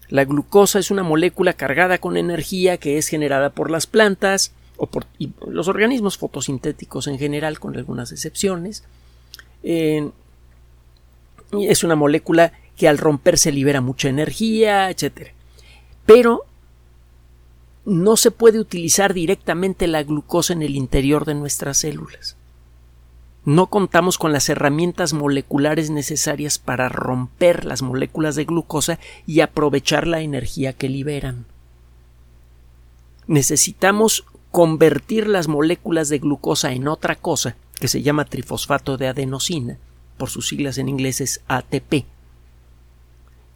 La 0.09 0.25
glucosa 0.25 0.79
es 0.79 0.89
una 0.89 1.03
molécula 1.03 1.53
cargada 1.53 1.99
con 1.99 2.17
energía 2.17 2.77
que 2.79 2.97
es 2.97 3.09
generada 3.09 3.51
por 3.51 3.69
las 3.69 3.85
plantas, 3.85 4.53
o 4.75 4.87
por 4.87 5.05
los 5.47 5.67
organismos 5.67 6.17
fotosintéticos 6.17 7.05
en 7.05 7.19
general, 7.19 7.59
con 7.59 7.77
algunas 7.77 8.11
excepciones. 8.11 8.83
es 9.61 10.01
una 11.83 11.95
molécula 11.95 12.53
que 12.77 12.87
al 12.87 12.97
romperse 12.97 13.51
libera 13.51 13.81
mucha 13.81 14.09
energía, 14.09 14.89
etc. 14.89 15.29
Pero 16.05 16.45
no 17.85 18.17
se 18.17 18.31
puede 18.31 18.59
utilizar 18.59 19.13
directamente 19.13 19.87
la 19.87 20.03
glucosa 20.03 20.53
en 20.53 20.61
el 20.61 20.75
interior 20.75 21.25
de 21.25 21.35
nuestras 21.35 21.79
células. 21.79 22.37
No 23.45 23.67
contamos 23.67 24.17
con 24.17 24.31
las 24.31 24.47
herramientas 24.47 25.13
moleculares 25.13 25.89
necesarias 25.89 26.59
para 26.59 26.87
romper 26.87 27.65
las 27.65 27.81
moléculas 27.81 28.35
de 28.35 28.45
glucosa 28.45 28.99
y 29.27 29.41
aprovechar 29.41 30.07
la 30.07 30.21
energía 30.21 30.71
que 30.71 30.87
liberan. 30.87 31.45
Necesitamos 33.27 34.25
convertir 34.51 35.27
las 35.27 35.49
moléculas 35.49 36.07
de 36.07 36.19
glucosa 36.19 36.71
en 36.71 36.87
otra 36.87 37.15
cosa 37.15 37.57
que 37.79 37.89
se 37.89 38.01
llama 38.01 38.25
trifosfato 38.25 38.95
de 38.97 39.07
adenosina, 39.07 39.77
por 40.17 40.29
sus 40.29 40.47
siglas 40.47 40.77
en 40.77 40.87
inglés 40.87 41.19
es 41.19 41.41
ATP. 41.47 42.05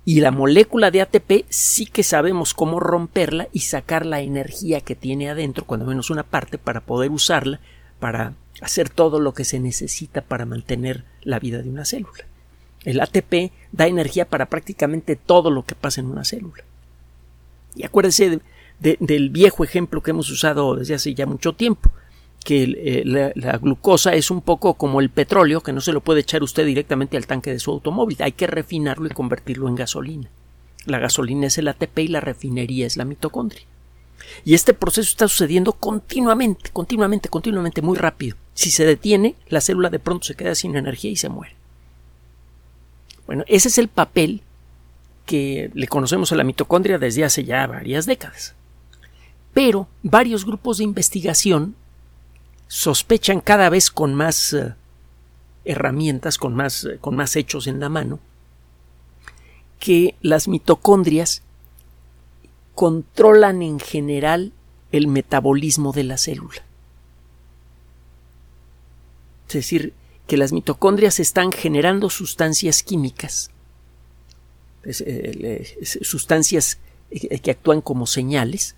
Y 0.08 0.22
la 0.22 0.32
molécula 0.32 0.90
de 0.90 1.02
ATP 1.02 1.44
sí 1.50 1.86
que 1.86 2.02
sabemos 2.02 2.54
cómo 2.54 2.80
romperla 2.80 3.50
y 3.52 3.60
sacar 3.60 4.06
la 4.06 4.22
energía 4.22 4.80
que 4.80 4.96
tiene 4.96 5.30
adentro, 5.30 5.66
cuando 5.66 5.86
menos 5.86 6.10
una 6.10 6.24
parte, 6.24 6.58
para 6.58 6.80
poder 6.80 7.12
usarla 7.12 7.60
para 8.00 8.34
hacer 8.62 8.88
todo 8.88 9.20
lo 9.20 9.34
que 9.34 9.44
se 9.44 9.60
necesita 9.60 10.22
para 10.22 10.46
mantener 10.46 11.04
la 11.24 11.40
vida 11.40 11.62
de 11.62 11.68
una 11.68 11.84
célula. 11.84 12.24
El 12.86 13.02
ATP 13.02 13.52
da 13.74 13.88
energía 13.88 14.24
para 14.24 14.46
prácticamente 14.46 15.18
todo 15.18 15.52
lo 15.52 15.66
que 15.66 15.76
pasa 15.76 16.00
en 16.00 16.08
una 16.08 16.24
célula. 16.24 16.64
Y 17.76 17.84
acuérdese 17.84 18.40
del 18.80 19.30
viejo 19.30 19.66
ejemplo 19.66 20.02
que 20.02 20.12
hemos 20.12 20.30
usado 20.30 20.78
desde 20.78 20.96
hace 20.96 21.16
ya 21.16 21.26
mucho 21.26 21.52
tiempo, 21.52 21.92
que 22.48 22.64
eh, 22.64 23.04
la, 23.04 23.34
la, 23.36 23.58
glucosa 23.58 24.14
es 24.14 24.32
un 24.32 24.40
poco 24.40 24.76
como 24.76 25.02
el 25.02 25.10
petróleo, 25.10 25.60
que 25.60 25.74
no 25.74 25.82
se 25.82 25.92
lo 25.92 26.00
puede 26.00 26.22
echar 26.22 26.44
usted 26.44 26.66
directamente 26.66 27.18
al 27.18 27.28
tanque 27.28 27.52
de 27.52 27.60
su 27.60 27.72
automóvil, 27.72 28.16
hay 28.22 28.32
que 28.32 28.48
refinarlo 28.48 29.06
y 29.06 29.10
convertirlo 29.10 29.68
en 29.68 29.76
gasolina. 29.76 30.30
La 30.86 30.98
gasolina 30.98 31.48
es 31.48 31.58
el 31.58 31.68
ATP 31.68 32.00
y 32.00 32.08
la 32.08 32.22
refinería 32.22 32.88
es 32.88 32.96
la 32.96 33.04
mitocondria. 33.04 33.64
Y 34.46 34.54
este 34.54 34.74
proceso 34.74 35.10
está 35.10 35.28
sucediendo 35.28 35.74
continuamente, 35.74 36.70
continuamente, 36.72 37.28
continuamente, 37.28 37.82
muy 37.82 37.98
rápido. 37.98 38.38
Si 38.54 38.72
se 38.72 38.86
detiene, 38.86 39.36
la 39.50 39.60
célula 39.60 39.90
de 39.90 40.00
pronto 40.00 40.26
se 40.26 40.36
queda 40.36 40.56
sin 40.56 40.78
energía 40.78 41.12
y 41.12 41.18
se 41.18 41.28
muere. 41.28 41.54
Bueno, 43.26 43.44
ese 43.48 43.68
es 43.68 43.78
el 43.78 43.90
papel 43.90 44.40
que 45.26 45.70
le 45.74 45.90
conocemos 45.90 46.32
a 46.32 46.38
la 46.38 46.46
mitocondria 46.46 46.98
desde 46.98 47.26
hace 47.26 47.44
ya 47.44 47.68
varias 47.68 48.06
décadas. 48.06 48.56
Pero 49.54 49.90
varios 50.02 50.46
grupos 50.46 50.78
de 50.78 50.86
investigación 50.86 51.76
sospechan 52.68 53.42
cada 53.42 53.70
vez 53.70 53.92
con 53.92 54.14
más 54.14 54.54
uh, 54.54 54.74
herramientas, 55.66 56.38
con 56.38 56.56
más, 56.56 56.84
uh, 56.84 56.98
con 57.00 57.16
más 57.16 57.36
hechos 57.36 57.68
en 57.68 57.80
la 57.80 57.90
mano, 57.90 58.20
que 59.80 60.16
las 60.22 60.48
mitocondrias 60.48 61.42
controlan 62.76 63.62
en 63.62 63.80
general 63.80 64.52
el 64.92 65.08
metabolismo 65.08 65.94
de 65.94 66.04
la 66.04 66.18
célula. 66.18 66.64
Es 69.48 69.54
decir, 69.54 69.94
que 70.28 70.38
las 70.38 70.52
mitocondrias 70.52 71.20
están 71.20 71.52
generando 71.52 72.10
sustancias 72.10 72.84
químicas, 72.84 73.50
eh, 74.84 75.76
sustancias 75.82 76.80
eh, 77.12 77.40
que 77.40 77.52
actúan 77.52 77.82
como 77.82 78.06
señales, 78.08 78.76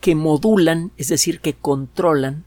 que 0.00 0.14
modulan, 0.14 0.90
es 0.96 1.08
decir, 1.08 1.40
que 1.40 1.54
controlan 1.54 2.44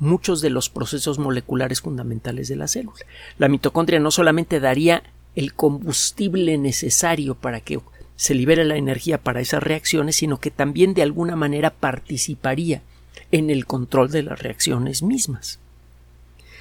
muchos 0.00 0.40
de 0.40 0.50
los 0.50 0.68
procesos 0.68 1.18
moleculares 1.18 1.82
fundamentales 1.82 2.48
de 2.48 2.56
la 2.56 2.66
célula. 2.66 2.98
La 3.38 3.48
mitocondria 3.48 4.00
no 4.00 4.10
solamente 4.10 4.58
daría 4.58 5.04
el 5.36 5.54
combustible 5.54 6.58
necesario 6.58 7.36
para 7.36 7.60
que 7.60 7.78
se 8.16 8.34
libere 8.34 8.64
la 8.64 8.76
energía 8.76 9.18
para 9.18 9.40
esas 9.40 9.62
reacciones, 9.62 10.16
sino 10.16 10.40
que 10.40 10.50
también 10.50 10.94
de 10.94 11.02
alguna 11.02 11.36
manera 11.36 11.70
participaría 11.70 12.82
en 13.30 13.50
el 13.50 13.66
control 13.66 14.10
de 14.10 14.24
las 14.24 14.40
reacciones 14.40 15.02
mismas. 15.02 15.58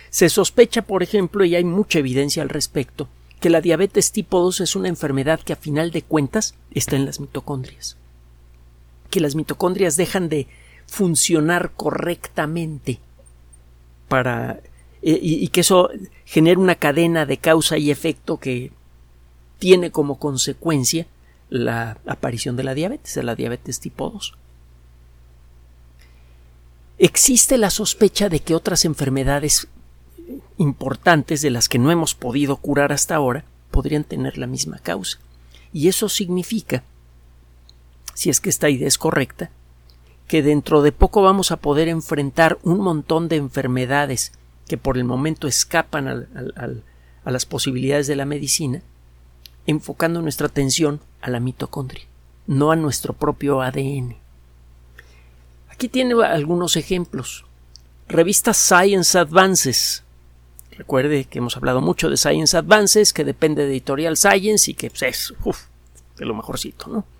Se 0.09 0.29
sospecha, 0.29 0.83
por 0.83 1.03
ejemplo, 1.03 1.43
y 1.45 1.55
hay 1.55 1.63
mucha 1.63 1.99
evidencia 1.99 2.43
al 2.43 2.49
respecto, 2.49 3.07
que 3.39 3.49
la 3.49 3.61
diabetes 3.61 4.11
tipo 4.11 4.41
2 4.41 4.61
es 4.61 4.75
una 4.75 4.89
enfermedad 4.89 5.39
que 5.39 5.53
a 5.53 5.57
final 5.57 5.91
de 5.91 6.01
cuentas 6.01 6.55
está 6.71 6.95
en 6.95 7.05
las 7.05 7.19
mitocondrias. 7.19 7.95
Que 9.09 9.21
las 9.21 9.35
mitocondrias 9.35 9.97
dejan 9.97 10.29
de 10.29 10.47
funcionar 10.87 11.71
correctamente 11.75 12.99
para 14.09 14.59
eh, 15.01 15.17
y, 15.21 15.47
que 15.47 15.61
eso 15.61 15.89
genera 16.25 16.59
una 16.59 16.75
cadena 16.75 17.25
de 17.25 17.37
causa 17.37 17.77
y 17.77 17.89
efecto 17.89 18.37
que 18.37 18.71
tiene 19.57 19.91
como 19.91 20.19
consecuencia 20.19 21.07
la 21.49 21.97
aparición 22.05 22.57
de 22.57 22.63
la 22.63 22.73
diabetes, 22.73 23.15
de 23.15 23.23
la 23.23 23.35
diabetes 23.35 23.79
tipo 23.79 24.09
2. 24.09 24.35
Existe 26.97 27.57
la 27.57 27.69
sospecha 27.69 28.27
de 28.27 28.41
que 28.41 28.55
otras 28.55 28.83
enfermedades 28.83 29.67
importantes 30.57 31.41
de 31.41 31.49
las 31.49 31.69
que 31.69 31.79
no 31.79 31.91
hemos 31.91 32.13
podido 32.13 32.57
curar 32.57 32.91
hasta 32.91 33.15
ahora 33.15 33.45
podrían 33.71 34.03
tener 34.03 34.37
la 34.37 34.47
misma 34.47 34.79
causa. 34.79 35.17
Y 35.71 35.87
eso 35.87 36.09
significa, 36.09 36.83
si 38.13 38.29
es 38.29 38.41
que 38.41 38.49
esta 38.49 38.69
idea 38.69 38.87
es 38.87 38.97
correcta, 38.97 39.49
que 40.29 40.43
dentro 40.43 40.83
de 40.83 40.91
poco 40.91 41.23
vamos 41.23 41.51
a 41.51 41.57
poder 41.57 41.87
enfrentar 41.87 42.59
un 42.61 42.79
montón 42.79 43.27
de 43.27 43.35
enfermedades 43.35 44.31
que 44.67 44.77
por 44.77 44.99
el 44.99 45.03
momento 45.03 45.47
escapan 45.47 46.07
a 46.07 47.31
las 47.31 47.45
posibilidades 47.47 48.05
de 48.05 48.15
la 48.15 48.25
medicina 48.25 48.83
enfocando 49.65 50.21
nuestra 50.21 50.45
atención 50.45 51.01
a 51.21 51.31
la 51.31 51.39
mitocondria, 51.39 52.05
no 52.45 52.71
a 52.71 52.75
nuestro 52.75 53.13
propio 53.13 53.61
ADN. 53.63 54.17
Aquí 55.71 55.89
tiene 55.89 56.13
algunos 56.23 56.75
ejemplos. 56.75 57.45
Revista 58.07 58.53
Science 58.53 59.17
Advances. 59.17 60.03
Recuerde 60.77 61.25
que 61.25 61.39
hemos 61.39 61.57
hablado 61.57 61.81
mucho 61.81 62.07
de 62.07 62.17
Science 62.17 62.55
Advances, 62.55 63.13
que 63.13 63.25
depende 63.25 63.63
de 63.63 63.71
Editorial 63.71 64.15
Science 64.15 64.69
y 64.69 64.75
que 64.75 64.91
pues, 64.91 65.01
es 65.01 65.33
de 66.17 66.25
lo 66.25 66.35
mejorcito, 66.35 66.87
¿no? 66.87 67.18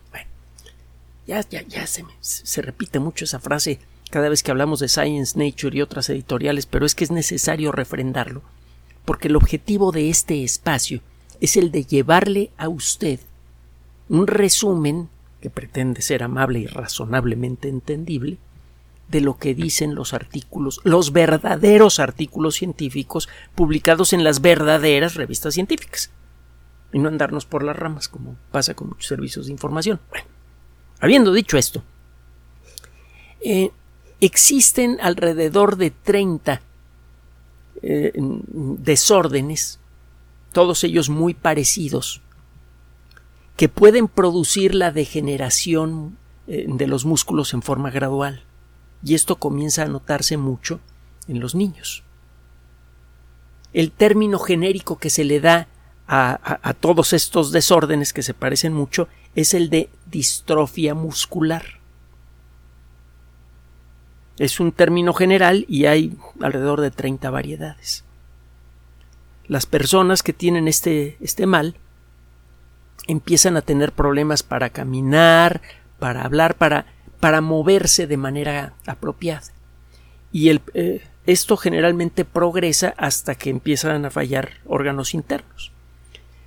Ya, 1.30 1.48
ya, 1.48 1.62
ya 1.62 1.86
se, 1.86 2.04
se 2.22 2.62
repite 2.64 2.98
mucho 2.98 3.24
esa 3.24 3.40
frase 3.40 3.78
cada 4.10 4.30
vez 4.30 4.42
que 4.42 4.50
hablamos 4.50 4.80
de 4.80 4.88
Science, 4.88 5.38
Nature 5.38 5.78
y 5.78 5.82
otras 5.84 6.10
editoriales, 6.10 6.66
pero 6.66 6.88
es 6.88 6.96
que 6.96 7.04
es 7.04 7.12
necesario 7.12 7.72
refrendarlo, 7.72 8.42
porque 9.06 9.28
el 9.28 9.36
objetivo 9.36 9.92
de 9.92 10.10
este 10.10 10.44
espacio 10.44 11.02
es 11.40 11.56
el 11.56 11.70
de 11.70 11.86
llevarle 11.86 12.50
a 12.58 12.68
usted 12.68 13.20
un 14.08 14.26
resumen 14.26 15.08
que 15.40 15.52
pretende 15.52 16.02
ser 16.02 16.24
amable 16.24 16.62
y 16.62 16.66
razonablemente 16.66 17.70
entendible 17.70 18.40
de 19.08 19.22
lo 19.22 19.38
que 19.38 19.54
dicen 19.54 19.94
los 19.94 20.16
artículos, 20.16 20.82
los 20.84 21.14
verdaderos 21.14 22.00
artículos 22.00 22.56
científicos 22.56 23.30
publicados 23.54 24.14
en 24.14 24.24
las 24.24 24.42
verdaderas 24.42 25.14
revistas 25.14 25.54
científicas. 25.54 26.10
Y 26.92 26.98
no 26.98 27.08
andarnos 27.08 27.46
por 27.46 27.62
las 27.62 27.76
ramas 27.76 28.08
como 28.08 28.36
pasa 28.52 28.74
con 28.74 28.88
muchos 28.90 29.06
servicios 29.06 29.46
de 29.46 29.52
información. 29.52 30.00
Bueno, 30.10 30.26
habiendo 31.00 31.34
dicho 31.34 31.58
esto, 31.58 31.84
eh, 33.42 33.72
existen 34.20 34.98
alrededor 35.02 35.78
de 35.78 35.92
30 35.92 36.62
eh, 37.82 38.12
desórdenes 38.16 39.80
todos 40.52 40.84
ellos 40.84 41.10
muy 41.10 41.34
parecidos, 41.34 42.22
que 43.56 43.70
pueden 43.70 44.08
producir 44.08 44.74
la 44.74 44.92
degeneración 44.92 46.18
eh, 46.48 46.66
de 46.68 46.88
los 46.88 47.06
músculos 47.06 47.54
en 47.54 47.62
forma 47.62 47.92
gradual. 47.92 48.44
Y 49.04 49.16
esto 49.16 49.38
comienza 49.38 49.84
a 49.84 49.88
notarse 49.88 50.38
mucho 50.38 50.80
en 51.28 51.40
los 51.40 51.56
niños. 51.56 52.04
El 53.74 53.92
término 53.92 54.40
genérico 54.40 54.98
que 54.98 55.10
se 55.10 55.24
le 55.24 55.40
da 55.40 55.68
a, 56.08 56.60
a, 56.68 56.74
todos 56.74 57.14
estos 57.14 57.52
desórdenes 57.52 58.14
que 58.14 58.24
se 58.24 58.34
parecen 58.34 58.74
mucho 58.74 59.08
es 59.36 59.54
el 59.54 59.70
de 59.70 59.90
distrofia 60.10 60.94
muscular. 60.94 61.80
Es 64.38 64.60
un 64.60 64.72
término 64.72 65.14
general 65.14 65.66
y 65.68 65.86
hay 65.86 66.18
alrededor 66.40 66.82
de 66.82 66.92
30 66.92 67.30
variedades 67.30 68.04
las 69.50 69.66
personas 69.66 70.24
que 70.24 70.32
tienen 70.32 70.70
este, 70.70 71.18
este 71.20 71.46
mal 71.46 71.76
empiezan 73.08 73.58
a 73.58 73.62
tener 73.62 73.92
problemas 73.92 74.44
para 74.44 74.70
caminar, 74.70 75.62
para 75.98 76.24
hablar, 76.24 76.56
para, 76.56 76.86
para 77.20 77.42
moverse 77.42 78.06
de 78.06 78.16
manera 78.16 78.74
apropiada. 78.86 79.48
Y 80.32 80.50
el, 80.50 80.62
eh, 80.76 81.02
esto 81.26 81.58
generalmente 81.58 82.24
progresa 82.26 82.94
hasta 82.96 83.34
que 83.34 83.50
empiezan 83.50 84.06
a 84.06 84.12
fallar 84.12 84.52
órganos 84.68 85.16
internos. 85.16 85.72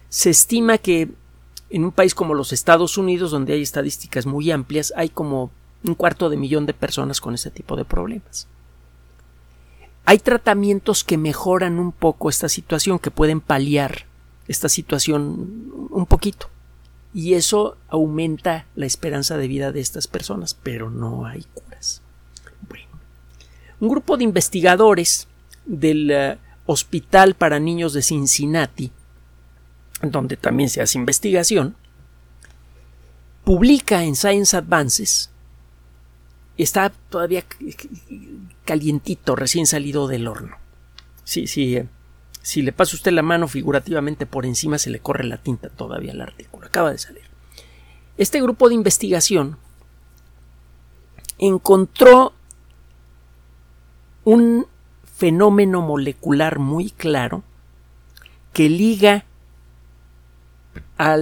Se 0.08 0.30
estima 0.30 0.78
que 0.78 1.08
en 1.72 1.84
un 1.84 1.92
país 1.92 2.14
como 2.14 2.34
los 2.34 2.52
Estados 2.52 2.98
Unidos, 2.98 3.30
donde 3.30 3.54
hay 3.54 3.62
estadísticas 3.62 4.26
muy 4.26 4.50
amplias, 4.50 4.92
hay 4.94 5.08
como 5.08 5.50
un 5.82 5.94
cuarto 5.94 6.28
de 6.28 6.36
millón 6.36 6.66
de 6.66 6.74
personas 6.74 7.20
con 7.20 7.34
ese 7.34 7.50
tipo 7.50 7.76
de 7.76 7.86
problemas. 7.86 8.46
Hay 10.04 10.18
tratamientos 10.18 11.02
que 11.02 11.16
mejoran 11.16 11.78
un 11.78 11.92
poco 11.92 12.28
esta 12.28 12.50
situación, 12.50 12.98
que 12.98 13.10
pueden 13.10 13.40
paliar 13.40 14.04
esta 14.48 14.68
situación 14.68 15.88
un 15.90 16.06
poquito. 16.06 16.50
Y 17.14 17.34
eso 17.34 17.78
aumenta 17.88 18.66
la 18.74 18.84
esperanza 18.84 19.38
de 19.38 19.48
vida 19.48 19.72
de 19.72 19.80
estas 19.80 20.08
personas, 20.08 20.54
pero 20.54 20.90
no 20.90 21.24
hay 21.24 21.46
curas. 21.54 22.02
Bueno, 22.68 22.86
un 23.80 23.88
grupo 23.88 24.18
de 24.18 24.24
investigadores 24.24 25.26
del 25.64 26.10
uh, 26.10 26.70
Hospital 26.70 27.34
para 27.34 27.60
Niños 27.60 27.94
de 27.94 28.02
Cincinnati, 28.02 28.92
donde 30.02 30.36
también 30.36 30.68
se 30.68 30.82
hace 30.82 30.98
investigación, 30.98 31.76
publica 33.44 34.04
en 34.04 34.16
Science 34.16 34.56
Advances 34.56 35.30
está 36.56 36.90
todavía 36.90 37.44
calientito, 38.64 39.36
recién 39.36 39.66
salido 39.66 40.08
del 40.08 40.28
horno. 40.28 40.56
Sí, 41.24 41.46
sí, 41.46 41.76
eh, 41.76 41.88
si 42.42 42.62
le 42.62 42.72
pasa 42.72 42.96
usted 42.96 43.12
la 43.12 43.22
mano 43.22 43.48
figurativamente 43.48 44.26
por 44.26 44.44
encima 44.44 44.78
se 44.78 44.90
le 44.90 45.00
corre 45.00 45.24
la 45.24 45.38
tinta 45.38 45.68
todavía 45.68 46.12
al 46.12 46.20
artículo. 46.20 46.66
Acaba 46.66 46.90
de 46.90 46.98
salir. 46.98 47.22
Este 48.16 48.42
grupo 48.42 48.68
de 48.68 48.74
investigación 48.74 49.56
encontró 51.38 52.32
un 54.24 54.66
fenómeno 55.16 55.80
molecular 55.80 56.58
muy 56.58 56.90
claro 56.90 57.42
que 58.52 58.68
liga 58.68 59.24
a 60.96 61.16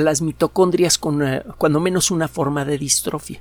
las 0.00 0.22
mitocondrias 0.22 0.98
con 0.98 1.26
eh, 1.26 1.42
cuando 1.58 1.80
menos 1.80 2.10
una 2.10 2.28
forma 2.28 2.64
de 2.64 2.78
distrofia. 2.78 3.40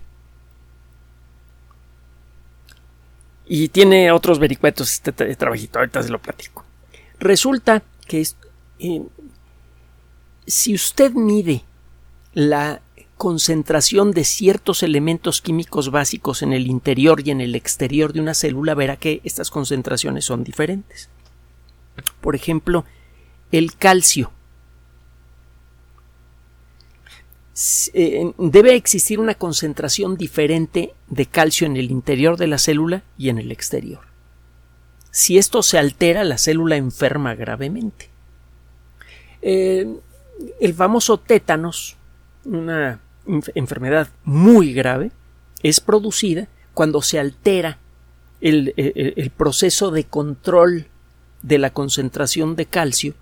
Y 3.45 3.69
tiene 3.69 4.11
otros 4.11 4.37
vericuetos 4.37 4.91
este 4.91 5.11
trabajito, 5.11 5.79
ahorita 5.79 6.03
se 6.03 6.09
lo 6.09 6.19
platico. 6.19 6.63
Resulta 7.19 7.81
que 8.07 8.25
eh, 8.79 9.03
si 10.45 10.73
usted 10.73 11.13
mide 11.13 11.63
la 12.33 12.81
concentración 13.17 14.11
de 14.11 14.23
ciertos 14.23 14.81
elementos 14.81 15.41
químicos 15.41 15.91
básicos 15.91 16.41
en 16.41 16.53
el 16.53 16.67
interior 16.67 17.21
y 17.25 17.31
en 17.31 17.41
el 17.41 17.53
exterior 17.53 18.13
de 18.13 18.21
una 18.21 18.33
célula, 18.33 18.75
verá 18.75 18.95
que 18.95 19.19
estas 19.25 19.51
concentraciones 19.51 20.23
son 20.23 20.43
diferentes. 20.43 21.09
Por 22.21 22.35
ejemplo, 22.35 22.85
el 23.51 23.75
calcio. 23.75 24.31
Eh, 27.93 28.31
debe 28.37 28.75
existir 28.75 29.19
una 29.19 29.35
concentración 29.35 30.15
diferente 30.15 30.93
de 31.07 31.25
calcio 31.25 31.67
en 31.67 31.75
el 31.75 31.91
interior 31.91 32.37
de 32.37 32.47
la 32.47 32.57
célula 32.57 33.03
y 33.17 33.29
en 33.29 33.37
el 33.37 33.51
exterior. 33.51 34.01
Si 35.11 35.37
esto 35.37 35.63
se 35.63 35.77
altera, 35.77 36.23
la 36.23 36.37
célula 36.37 36.77
enferma 36.77 37.35
gravemente. 37.35 38.09
Eh, 39.41 39.87
el 40.59 40.73
famoso 40.73 41.17
tétanos, 41.19 41.97
una 42.45 43.01
enfermedad 43.55 44.09
muy 44.23 44.73
grave, 44.73 45.11
es 45.61 45.79
producida 45.79 46.47
cuando 46.73 47.01
se 47.01 47.19
altera 47.19 47.77
el, 48.41 49.31
proceso 49.35 49.91
de 49.91 50.05
control 50.05 50.87
de 51.41 51.57
la 51.57 51.71
concentración 51.71 52.55
de 52.55 52.65
calcio 52.65 53.13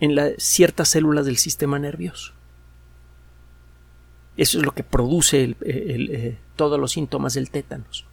en 0.00 0.34
ciertas 0.38 0.88
células 0.88 1.26
del 1.26 1.36
sistema 1.36 1.78
nervioso. 1.78 2.32
Eso 4.36 4.58
es 4.58 4.64
lo 4.64 4.72
que 4.72 4.82
produce 4.82 5.56
eh, 5.60 6.38
todos 6.56 6.78
los 6.78 6.92
síntomas 6.92 7.34
del 7.34 7.50
tétanos. 7.50 8.04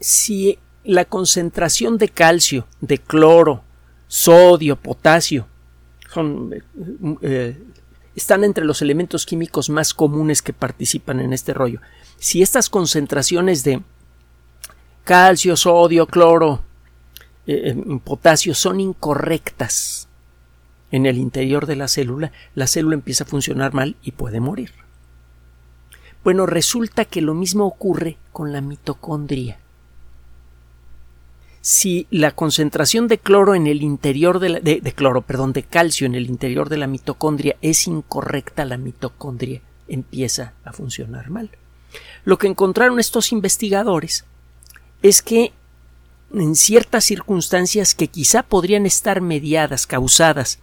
Si 0.00 0.58
la 0.84 1.04
concentración 1.04 1.98
de 1.98 2.08
calcio, 2.08 2.66
de 2.80 2.98
cloro, 2.98 3.62
sodio, 4.06 4.76
potasio, 4.76 5.46
eh, 6.16 6.62
eh, 7.22 7.62
están 8.16 8.42
entre 8.42 8.64
los 8.64 8.82
elementos 8.82 9.26
químicos 9.26 9.70
más 9.70 9.94
comunes 9.94 10.42
que 10.42 10.52
participan 10.52 11.20
en 11.20 11.32
este 11.32 11.54
rollo. 11.54 11.80
Si 12.16 12.42
estas 12.42 12.68
concentraciones 12.68 13.64
de 13.64 13.82
calcio, 15.04 15.56
sodio, 15.56 16.06
cloro, 16.06 16.62
eh, 17.46 17.76
potasio 18.02 18.54
son 18.54 18.80
incorrectas 18.80 20.07
en 20.90 21.06
el 21.06 21.18
interior 21.18 21.66
de 21.66 21.76
la 21.76 21.88
célula, 21.88 22.32
la 22.54 22.66
célula 22.66 22.94
empieza 22.94 23.24
a 23.24 23.26
funcionar 23.26 23.74
mal 23.74 23.96
y 24.02 24.12
puede 24.12 24.40
morir. 24.40 24.72
Bueno, 26.24 26.46
resulta 26.46 27.04
que 27.04 27.20
lo 27.20 27.34
mismo 27.34 27.66
ocurre 27.66 28.16
con 28.32 28.52
la 28.52 28.60
mitocondria 28.60 29.58
si 31.60 32.06
la 32.10 32.30
concentración 32.30 33.08
de 33.08 33.18
cloro 33.18 33.54
en 33.54 33.66
el 33.66 33.82
interior 33.82 34.38
de, 34.38 34.80
de, 34.82 34.92
cloro, 34.92 35.22
perdón, 35.22 35.52
de 35.52 35.64
calcio 35.64 36.06
en 36.06 36.14
el 36.14 36.26
interior 36.26 36.68
de 36.68 36.78
la 36.78 36.86
mitocondria 36.86 37.56
es 37.60 37.86
incorrecta, 37.86 38.64
la 38.64 38.78
mitocondria 38.78 39.60
empieza 39.86 40.54
a 40.64 40.72
funcionar 40.72 41.30
mal. 41.30 41.50
Lo 42.24 42.38
que 42.38 42.46
encontraron 42.46 42.98
estos 42.98 43.32
investigadores 43.32 44.24
es 45.02 45.20
que 45.20 45.52
en 46.32 46.54
ciertas 46.54 47.04
circunstancias 47.04 47.94
que 47.94 48.08
quizá 48.08 48.42
podrían 48.42 48.86
estar 48.86 49.20
mediadas, 49.20 49.86
causadas 49.86 50.60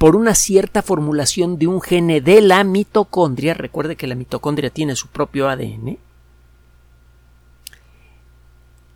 por 0.00 0.16
una 0.16 0.34
cierta 0.34 0.80
formulación 0.80 1.58
de 1.58 1.66
un 1.66 1.82
gene 1.82 2.22
de 2.22 2.40
la 2.40 2.64
mitocondria, 2.64 3.52
recuerde 3.52 3.96
que 3.96 4.06
la 4.06 4.14
mitocondria 4.14 4.70
tiene 4.70 4.96
su 4.96 5.08
propio 5.08 5.46
ADN, 5.46 5.98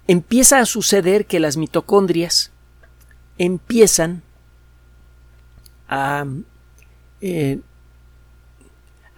empieza 0.07 0.61
a 0.61 0.65
suceder 0.65 1.27
que 1.27 1.41
las 1.41 1.59
mitocondrias 1.59 2.53
empiezan 3.37 4.23
a, 5.91 6.25
eh, 7.21 7.61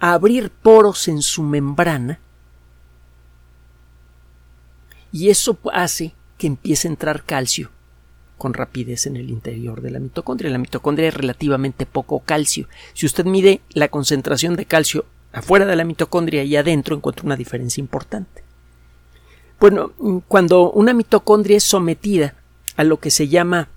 a 0.01 0.11
abrir 0.11 0.49
poros 0.51 1.07
en 1.07 1.21
su 1.21 1.41
membrana 1.41 2.19
y 5.13 5.29
eso 5.29 5.57
hace 5.71 6.13
que 6.37 6.47
empiece 6.47 6.89
a 6.89 6.91
entrar 6.91 7.23
calcio 7.23 7.71
con 8.37 8.53
rapidez 8.53 9.07
en 9.07 9.17
el 9.17 9.29
interior 9.29 9.81
de 9.81 9.91
la 9.91 9.99
mitocondria. 9.99 10.51
La 10.51 10.57
mitocondria 10.57 11.07
es 11.07 11.13
relativamente 11.13 11.85
poco 11.85 12.19
calcio. 12.19 12.67
Si 12.93 13.05
usted 13.05 13.25
mide 13.25 13.61
la 13.71 13.87
concentración 13.87 14.55
de 14.55 14.65
calcio 14.65 15.05
afuera 15.33 15.65
de 15.65 15.75
la 15.75 15.83
mitocondria 15.83 16.43
y 16.43 16.55
adentro, 16.55 16.95
encuentra 16.95 17.25
una 17.25 17.35
diferencia 17.35 17.81
importante. 17.81 18.43
Bueno, 19.59 19.91
cuando 20.27 20.71
una 20.71 20.93
mitocondria 20.93 21.57
es 21.57 21.63
sometida 21.63 22.35
a 22.75 22.83
lo 22.83 22.99
que 22.99 23.09
se 23.09 23.27
llama 23.27 23.69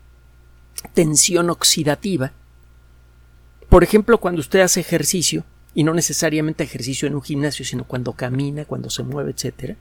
tensión 0.94 1.48
oxidativa, 1.50 2.32
por 3.68 3.84
ejemplo, 3.84 4.18
cuando 4.18 4.40
usted 4.40 4.60
hace 4.60 4.80
ejercicio, 4.80 5.44
y 5.74 5.84
no 5.84 5.94
necesariamente 5.94 6.64
ejercicio 6.64 7.06
en 7.06 7.14
un 7.14 7.22
gimnasio, 7.22 7.64
sino 7.64 7.84
cuando 7.84 8.12
camina, 8.12 8.64
cuando 8.64 8.90
se 8.90 9.04
mueve, 9.04 9.30
etc., 9.30 9.76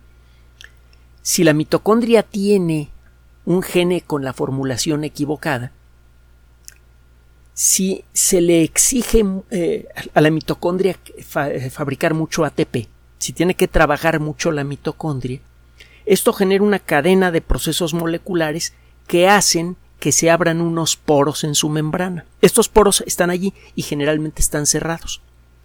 si 1.21 1.43
la 1.43 1.53
mitocondria 1.53 2.23
tiene 2.23 2.89
un 3.49 3.63
gene 3.63 4.01
con 4.01 4.23
la 4.23 4.31
formulación 4.31 5.03
equivocada, 5.03 5.71
si 7.55 8.05
se 8.13 8.41
le 8.41 8.61
exige 8.61 9.25
eh, 9.49 9.87
a 10.13 10.21
la 10.21 10.29
mitocondria 10.29 10.95
eh, 11.17 11.69
fabricar 11.71 12.13
mucho 12.13 12.45
ATP, 12.45 12.87
si 13.17 13.33
tiene 13.33 13.55
que 13.55 13.67
trabajar 13.67 14.19
mucho 14.19 14.51
la 14.51 14.63
mitocondria, 14.63 15.39
esto 16.05 16.31
genera 16.31 16.63
una 16.63 16.77
cadena 16.77 17.31
de 17.31 17.41
procesos 17.41 17.95
moleculares 17.95 18.75
que 19.07 19.27
hacen 19.27 19.77
que 19.99 20.11
se 20.11 20.29
abran 20.29 20.61
unos 20.61 20.95
poros 20.95 21.43
en 21.43 21.55
su 21.55 21.69
membrana. 21.69 22.25
Estos 22.43 22.69
poros 22.69 23.03
están 23.07 23.31
allí 23.31 23.55
y 23.73 23.81
generalmente 23.81 24.43
están 24.43 24.67
cerrados. 24.67 25.23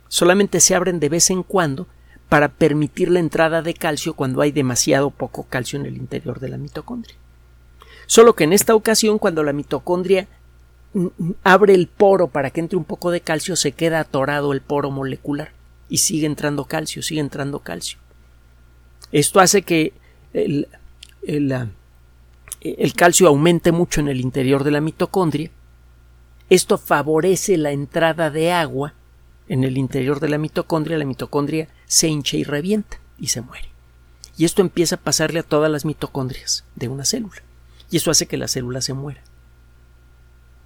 Solamente 0.08 0.60
se 0.60 0.74
abren 0.74 1.00
de 1.00 1.10
vez 1.10 1.28
en 1.28 1.42
cuando 1.42 1.86
para 2.30 2.48
permitir 2.48 3.10
la 3.10 3.20
entrada 3.20 3.60
de 3.60 3.74
calcio 3.74 4.14
cuando 4.14 4.40
hay 4.40 4.52
demasiado 4.52 5.10
poco 5.10 5.44
calcio 5.44 5.78
en 5.78 5.84
el 5.84 5.98
interior 5.98 6.40
de 6.40 6.48
la 6.48 6.56
mitocondria. 6.56 7.16
Solo 8.06 8.34
que 8.34 8.44
en 8.44 8.52
esta 8.52 8.74
ocasión, 8.74 9.18
cuando 9.18 9.42
la 9.42 9.52
mitocondria 9.52 10.28
abre 11.42 11.74
el 11.74 11.88
poro 11.88 12.28
para 12.28 12.50
que 12.50 12.60
entre 12.60 12.76
un 12.76 12.84
poco 12.84 13.10
de 13.10 13.20
calcio, 13.20 13.56
se 13.56 13.72
queda 13.72 14.00
atorado 14.00 14.52
el 14.52 14.60
poro 14.60 14.90
molecular 14.90 15.52
y 15.88 15.98
sigue 15.98 16.26
entrando 16.26 16.64
calcio, 16.64 17.02
sigue 17.02 17.20
entrando 17.20 17.60
calcio. 17.60 17.98
Esto 19.12 19.40
hace 19.40 19.62
que 19.62 19.92
el, 20.32 20.66
calcio 22.96 23.28
aumente 23.28 23.72
mucho 23.72 24.00
en 24.00 24.08
el 24.08 24.20
interior 24.20 24.64
de 24.64 24.70
la 24.70 24.80
mitocondria. 24.80 25.50
Esto 26.50 26.78
favorece 26.78 27.56
la 27.56 27.72
entrada 27.72 28.30
de 28.30 28.52
agua 28.52 28.94
en 29.48 29.64
el 29.64 29.78
interior 29.78 30.20
de 30.20 30.28
la 30.28 30.38
mitocondria. 30.38 30.98
La 30.98 31.04
mitocondria 31.04 31.68
se 31.86 32.08
hincha 32.08 32.36
y 32.36 32.44
revienta 32.44 32.98
y 33.18 33.28
se 33.28 33.40
muere. 33.40 33.68
Y 34.36 34.44
esto 34.44 34.62
empieza 34.62 34.96
a 34.96 35.00
pasarle 35.00 35.40
a 35.40 35.44
todas 35.44 35.70
las 35.70 35.84
mitocondrias 35.84 36.64
de 36.74 36.88
una 36.88 37.04
célula. 37.04 37.42
Y 37.94 37.98
eso 37.98 38.10
hace 38.10 38.26
que 38.26 38.36
la 38.36 38.48
célula 38.48 38.80
se 38.80 38.92
muera. 38.92 39.22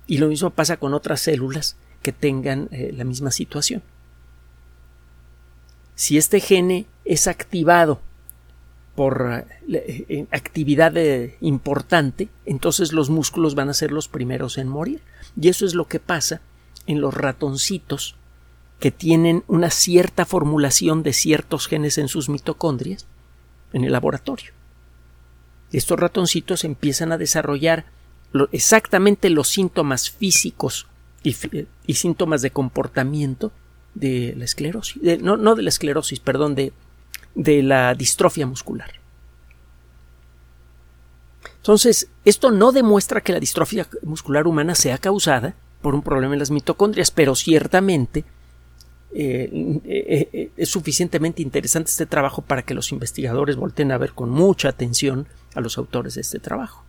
Y 0.06 0.16
lo 0.16 0.28
mismo 0.28 0.48
pasa 0.48 0.78
con 0.78 0.94
otras 0.94 1.20
células 1.20 1.76
que 2.00 2.10
tengan 2.10 2.70
eh, 2.70 2.94
la 2.96 3.04
misma 3.04 3.32
situación. 3.32 3.82
Si 5.94 6.16
este 6.16 6.40
gene 6.40 6.86
es 7.04 7.26
activado 7.26 8.00
por 8.94 9.44
eh, 9.68 10.06
eh, 10.08 10.26
actividad 10.30 10.94
importante, 11.42 12.30
entonces 12.46 12.94
los 12.94 13.10
músculos 13.10 13.54
van 13.54 13.68
a 13.68 13.74
ser 13.74 13.92
los 13.92 14.08
primeros 14.08 14.56
en 14.56 14.68
morir. 14.68 15.02
Y 15.38 15.50
eso 15.50 15.66
es 15.66 15.74
lo 15.74 15.86
que 15.86 16.00
pasa 16.00 16.40
en 16.86 17.02
los 17.02 17.12
ratoncitos 17.12 18.16
que 18.80 18.90
tienen 18.90 19.44
una 19.48 19.68
cierta 19.68 20.24
formulación 20.24 21.02
de 21.02 21.12
ciertos 21.12 21.68
genes 21.68 21.98
en 21.98 22.08
sus 22.08 22.30
mitocondrias 22.30 23.06
en 23.74 23.84
el 23.84 23.92
laboratorio. 23.92 24.57
Estos 25.72 25.98
ratoncitos 25.98 26.64
empiezan 26.64 27.12
a 27.12 27.18
desarrollar 27.18 27.86
exactamente 28.52 29.30
los 29.30 29.48
síntomas 29.48 30.10
físicos 30.10 30.86
y, 31.22 31.34
síntomas 31.94 32.42
de 32.42 32.50
comportamiento 32.50 33.52
de 33.94 34.34
la 34.36 34.44
esclerosis, 34.44 35.20
no, 35.20 35.54
de 35.54 35.62
la 35.62 35.68
esclerosis, 35.68 36.20
perdón, 36.20 36.54
de, 36.54 36.72
de 37.34 37.62
la 37.62 37.94
distrofia 37.94 38.46
muscular. 38.46 38.92
Entonces, 41.56 42.08
esto 42.24 42.50
no 42.50 42.72
demuestra 42.72 43.20
que 43.20 43.32
la 43.32 43.40
distrofia 43.40 43.86
muscular 44.02 44.46
humana 44.46 44.74
sea 44.74 44.98
causada 44.98 45.54
por 45.82 45.94
un 45.94 46.02
problema 46.02 46.34
en 46.34 46.38
las 46.38 46.50
mitocondrias, 46.50 47.10
pero 47.10 47.34
ciertamente 47.34 48.24
eh, 49.10 49.80
eh, 49.84 50.28
eh, 50.32 50.50
es 50.56 50.68
suficientemente 50.68 51.42
interesante 51.42 51.90
este 51.90 52.06
trabajo 52.06 52.42
para 52.42 52.62
que 52.62 52.74
los 52.74 52.92
investigadores 52.92 53.56
volten 53.56 53.90
a 53.90 53.98
ver 53.98 54.12
con 54.12 54.30
mucha 54.30 54.68
atención 54.68 55.26
a 55.54 55.60
los 55.60 55.78
autores 55.78 56.14
de 56.14 56.20
este 56.20 56.38
trabajo. 56.38 56.84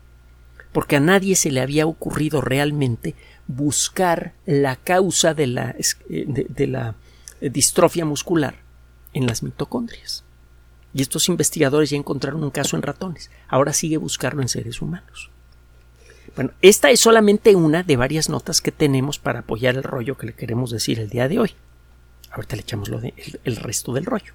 Porque 0.71 0.97
a 0.97 0.99
nadie 0.99 1.35
se 1.35 1.51
le 1.51 1.61
había 1.61 1.87
ocurrido 1.87 2.41
realmente 2.41 3.15
buscar 3.47 4.33
la 4.45 4.75
causa 4.75 5.33
de 5.33 5.47
la, 5.47 5.75
de 6.07 6.67
la 6.67 6.95
distrofia 7.41 8.05
muscular 8.05 8.55
en 9.13 9.25
las 9.25 9.41
mitocondrias. 9.41 10.23
Y 10.93 11.01
estos 11.01 11.29
investigadores 11.29 11.89
ya 11.89 11.97
encontraron 11.97 12.43
un 12.43 12.51
caso 12.51 12.75
en 12.75 12.81
ratones. 12.81 13.29
Ahora 13.47 13.73
sigue 13.73 13.97
buscarlo 13.97 14.41
en 14.41 14.49
seres 14.49 14.81
humanos. 14.81 15.29
Bueno, 16.35 16.51
esta 16.61 16.89
es 16.89 16.99
solamente 16.99 17.55
una 17.55 17.83
de 17.83 17.97
varias 17.97 18.29
notas 18.29 18.61
que 18.61 18.71
tenemos 18.71 19.19
para 19.19 19.39
apoyar 19.39 19.75
el 19.75 19.83
rollo 19.83 20.17
que 20.17 20.27
le 20.27 20.33
queremos 20.33 20.71
decir 20.71 20.99
el 20.99 21.09
día 21.09 21.27
de 21.27 21.39
hoy. 21.39 21.51
Ahorita 22.31 22.55
le 22.55 22.61
echamos 22.61 22.89
lo 22.89 23.01
el, 23.01 23.55
resto 23.55 23.93
del 23.93 24.05
rollo. 24.05 24.33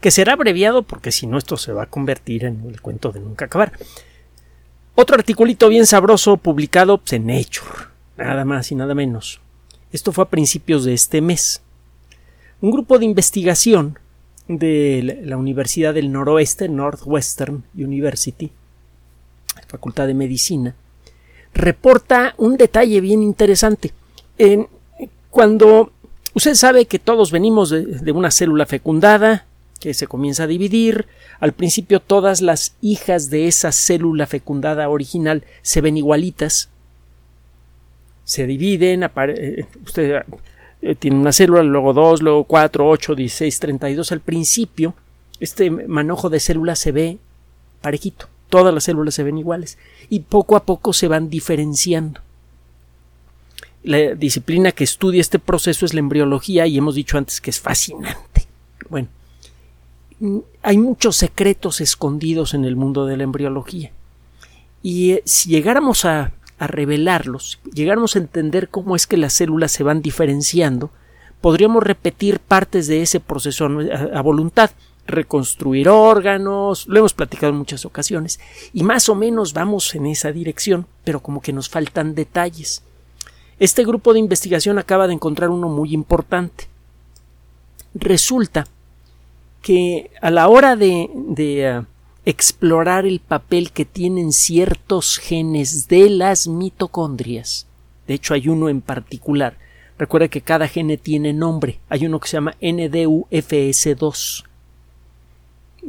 Que 0.00 0.10
será 0.10 0.32
abreviado 0.32 0.82
porque 0.82 1.12
si 1.12 1.26
no 1.26 1.38
esto 1.38 1.56
se 1.56 1.72
va 1.72 1.84
a 1.84 1.90
convertir 1.90 2.44
en 2.44 2.64
el 2.68 2.80
cuento 2.80 3.12
de 3.12 3.20
nunca 3.20 3.46
acabar. 3.46 3.72
Otro 4.94 5.16
articulito 5.16 5.68
bien 5.68 5.86
sabroso 5.86 6.36
publicado 6.36 6.98
pues, 6.98 7.12
en 7.14 7.26
Nature. 7.26 7.88
Nada 8.16 8.44
más 8.44 8.70
y 8.72 8.74
nada 8.74 8.94
menos. 8.94 9.40
Esto 9.92 10.12
fue 10.12 10.24
a 10.24 10.28
principios 10.28 10.84
de 10.84 10.94
este 10.94 11.20
mes. 11.20 11.62
Un 12.60 12.70
grupo 12.70 12.98
de 12.98 13.06
investigación 13.06 13.98
de 14.46 15.20
la 15.24 15.36
Universidad 15.36 15.94
del 15.94 16.12
Noroeste, 16.12 16.68
Northwestern 16.68 17.64
University, 17.74 18.50
Facultad 19.68 20.06
de 20.06 20.14
Medicina, 20.14 20.74
reporta 21.54 22.34
un 22.36 22.56
detalle 22.56 23.00
bien 23.00 23.22
interesante. 23.22 23.92
En, 24.38 24.68
cuando 25.30 25.92
usted 26.34 26.54
sabe 26.54 26.86
que 26.86 26.98
todos 26.98 27.30
venimos 27.30 27.70
de, 27.70 28.12
una 28.12 28.30
célula 28.30 28.66
fecundada, 28.66 29.46
que 29.80 29.94
se 29.94 30.06
comienza 30.06 30.44
a 30.44 30.46
dividir, 30.46 31.06
al 31.40 31.52
principio 31.52 32.00
todas 32.00 32.42
las 32.42 32.74
hijas 32.82 33.30
de 33.30 33.48
esa 33.48 33.72
célula 33.72 34.26
fecundada 34.26 34.88
original 34.88 35.44
se 35.62 35.80
ven 35.80 35.96
igualitas, 35.96 36.68
se 38.24 38.46
dividen, 38.46 39.02
eh, 39.02 39.66
usted 39.84 40.22
eh, 40.82 40.94
tiene 40.94 41.16
una 41.16 41.32
célula, 41.32 41.62
luego 41.62 41.92
dos, 41.92 42.22
luego 42.22 42.44
cuatro, 42.44 42.88
ocho, 42.88 43.14
dieciséis, 43.14 43.58
treinta 43.58 43.90
y 43.90 43.94
dos. 43.94 44.12
Al 44.12 44.20
principio, 44.20 44.94
este 45.40 45.70
manojo 45.70 46.30
de 46.30 46.38
células 46.38 46.78
se 46.78 46.92
ve 46.92 47.18
parejito. 47.80 48.28
Todas 48.48 48.72
las 48.74 48.84
células 48.84 49.14
se 49.14 49.22
ven 49.22 49.38
iguales 49.38 49.78
y 50.08 50.20
poco 50.20 50.56
a 50.56 50.64
poco 50.64 50.92
se 50.92 51.08
van 51.08 51.30
diferenciando. 51.30 52.20
La 53.82 54.14
disciplina 54.14 54.72
que 54.72 54.84
estudia 54.84 55.20
este 55.20 55.38
proceso 55.38 55.86
es 55.86 55.94
la 55.94 56.00
embriología 56.00 56.66
y 56.66 56.76
hemos 56.76 56.94
dicho 56.94 57.16
antes 57.16 57.40
que 57.40 57.50
es 57.50 57.58
fascinante. 57.58 58.46
Bueno, 58.88 59.08
hay 60.62 60.78
muchos 60.78 61.16
secretos 61.16 61.80
escondidos 61.80 62.54
en 62.54 62.64
el 62.64 62.76
mundo 62.76 63.06
de 63.06 63.16
la 63.16 63.24
embriología. 63.24 63.92
Y 64.82 65.12
eh, 65.12 65.22
si 65.24 65.50
llegáramos 65.50 66.04
a 66.04 66.32
a 66.60 66.66
revelarlos, 66.66 67.58
llegáramos 67.72 68.14
a 68.14 68.18
entender 68.18 68.68
cómo 68.68 68.94
es 68.94 69.06
que 69.06 69.16
las 69.16 69.32
células 69.32 69.72
se 69.72 69.82
van 69.82 70.02
diferenciando, 70.02 70.90
podríamos 71.40 71.82
repetir 71.82 72.38
partes 72.38 72.86
de 72.86 73.00
ese 73.00 73.18
proceso 73.18 73.66
a, 74.12 74.20
voluntad, 74.20 74.70
reconstruir 75.06 75.88
órganos, 75.88 76.86
lo 76.86 76.98
hemos 76.98 77.14
platicado 77.14 77.50
en 77.54 77.58
muchas 77.58 77.86
ocasiones, 77.86 78.40
y 78.74 78.82
más 78.82 79.08
o 79.08 79.14
menos 79.14 79.54
vamos 79.54 79.94
en 79.94 80.04
esa 80.04 80.32
dirección, 80.32 80.86
pero 81.02 81.20
como 81.20 81.40
que 81.40 81.54
nos 81.54 81.70
faltan 81.70 82.14
detalles. 82.14 82.82
Este 83.58 83.82
grupo 83.82 84.12
de 84.12 84.18
investigación 84.18 84.78
acaba 84.78 85.06
de 85.06 85.14
encontrar 85.14 85.48
uno 85.48 85.70
muy 85.70 85.94
importante. 85.94 86.68
Resulta 87.94 88.66
que 89.62 90.10
a 90.20 90.30
la 90.30 90.48
hora 90.48 90.76
de, 90.76 91.10
de 91.14 91.84
explorar 92.24 93.06
el 93.06 93.20
papel 93.20 93.70
que 93.72 93.84
tienen 93.84 94.32
ciertos 94.32 95.18
genes 95.18 95.88
de 95.88 96.10
las 96.10 96.46
mitocondrias. 96.48 97.66
De 98.06 98.14
hecho, 98.14 98.34
hay 98.34 98.48
uno 98.48 98.68
en 98.68 98.80
particular. 98.80 99.56
Recuerda 99.98 100.28
que 100.28 100.40
cada 100.40 100.66
gene 100.66 100.96
tiene 100.96 101.32
nombre. 101.32 101.78
Hay 101.88 102.06
uno 102.06 102.20
que 102.20 102.28
se 102.28 102.36
llama 102.38 102.54
NDUFS2. 102.60 104.44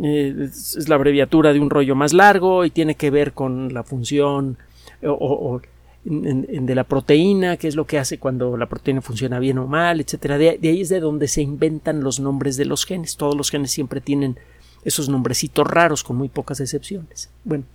Eh, 0.03 0.49
es 0.49 0.87
la 0.87 0.95
abreviatura 0.95 1.53
de 1.53 1.59
un 1.59 1.69
rollo 1.69 1.95
más 1.95 2.13
largo 2.13 2.63
y 2.65 2.69
tiene 2.69 2.95
que 2.95 3.09
ver 3.09 3.33
con 3.33 3.73
la 3.73 3.83
función 3.83 4.57
o, 5.03 5.61
de 6.03 6.75
la 6.75 6.83
proteína, 6.83 7.57
qué 7.57 7.67
es 7.67 7.75
lo 7.75 7.85
que 7.85 7.99
hace 7.99 8.17
cuando 8.17 8.57
la 8.57 8.67
proteína 8.67 9.01
funciona 9.01 9.37
bien 9.37 9.59
o 9.59 9.67
mal, 9.67 10.01
etcétera. 10.01 10.37
de, 10.37 10.57
ahí 10.61 10.81
es 10.81 10.89
de 10.89 10.99
donde 10.99 11.27
se 11.27 11.41
inventan 11.41 12.03
los 12.03 12.19
nombres 12.19 12.57
de 12.57 12.65
los 12.65 12.85
genes. 12.85 13.17
Todos 13.17 13.35
los 13.35 13.51
genes 13.51 13.71
siempre 13.71 14.01
tienen 14.01 14.37
esos 14.83 15.09
nombrecitos 15.09 15.67
raros 15.67 16.03
con 16.03 16.17
muy 16.17 16.27
pocas 16.29 16.59
excepciones. 16.59 17.29
Bueno, 17.43 17.65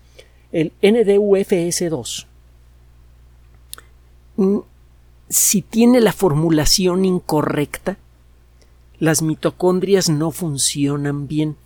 el 0.50 0.72
NDUFS2, 0.82 2.26
mm, 4.36 4.58
si 5.28 5.62
tiene 5.62 6.00
la 6.00 6.12
formulación 6.12 7.04
incorrecta, 7.04 7.96
las 8.98 9.22
mitocondrias 9.22 10.08
no 10.08 10.30
funcionan 10.30 11.28
bien. 11.28 11.56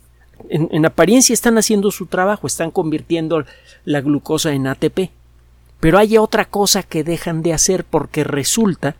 En, 0.49 0.69
en, 0.71 0.85
apariencia 0.85 1.33
están 1.33 1.57
haciendo 1.57 1.91
su 1.91 2.07
trabajo, 2.07 2.45
están 2.45 2.71
convirtiendo 2.71 3.45
la 3.85 4.01
glucosa 4.01 4.53
en 4.53 4.67
ATP. 4.67 5.11
Pero 5.81 5.97
hay 5.97 6.17
otra 6.17 6.45
cosa 6.45 6.83
que 6.83 7.03
dejan 7.03 7.41
de 7.41 7.51
hacer 7.51 7.83
porque 7.83 8.23
resulta 8.23 8.95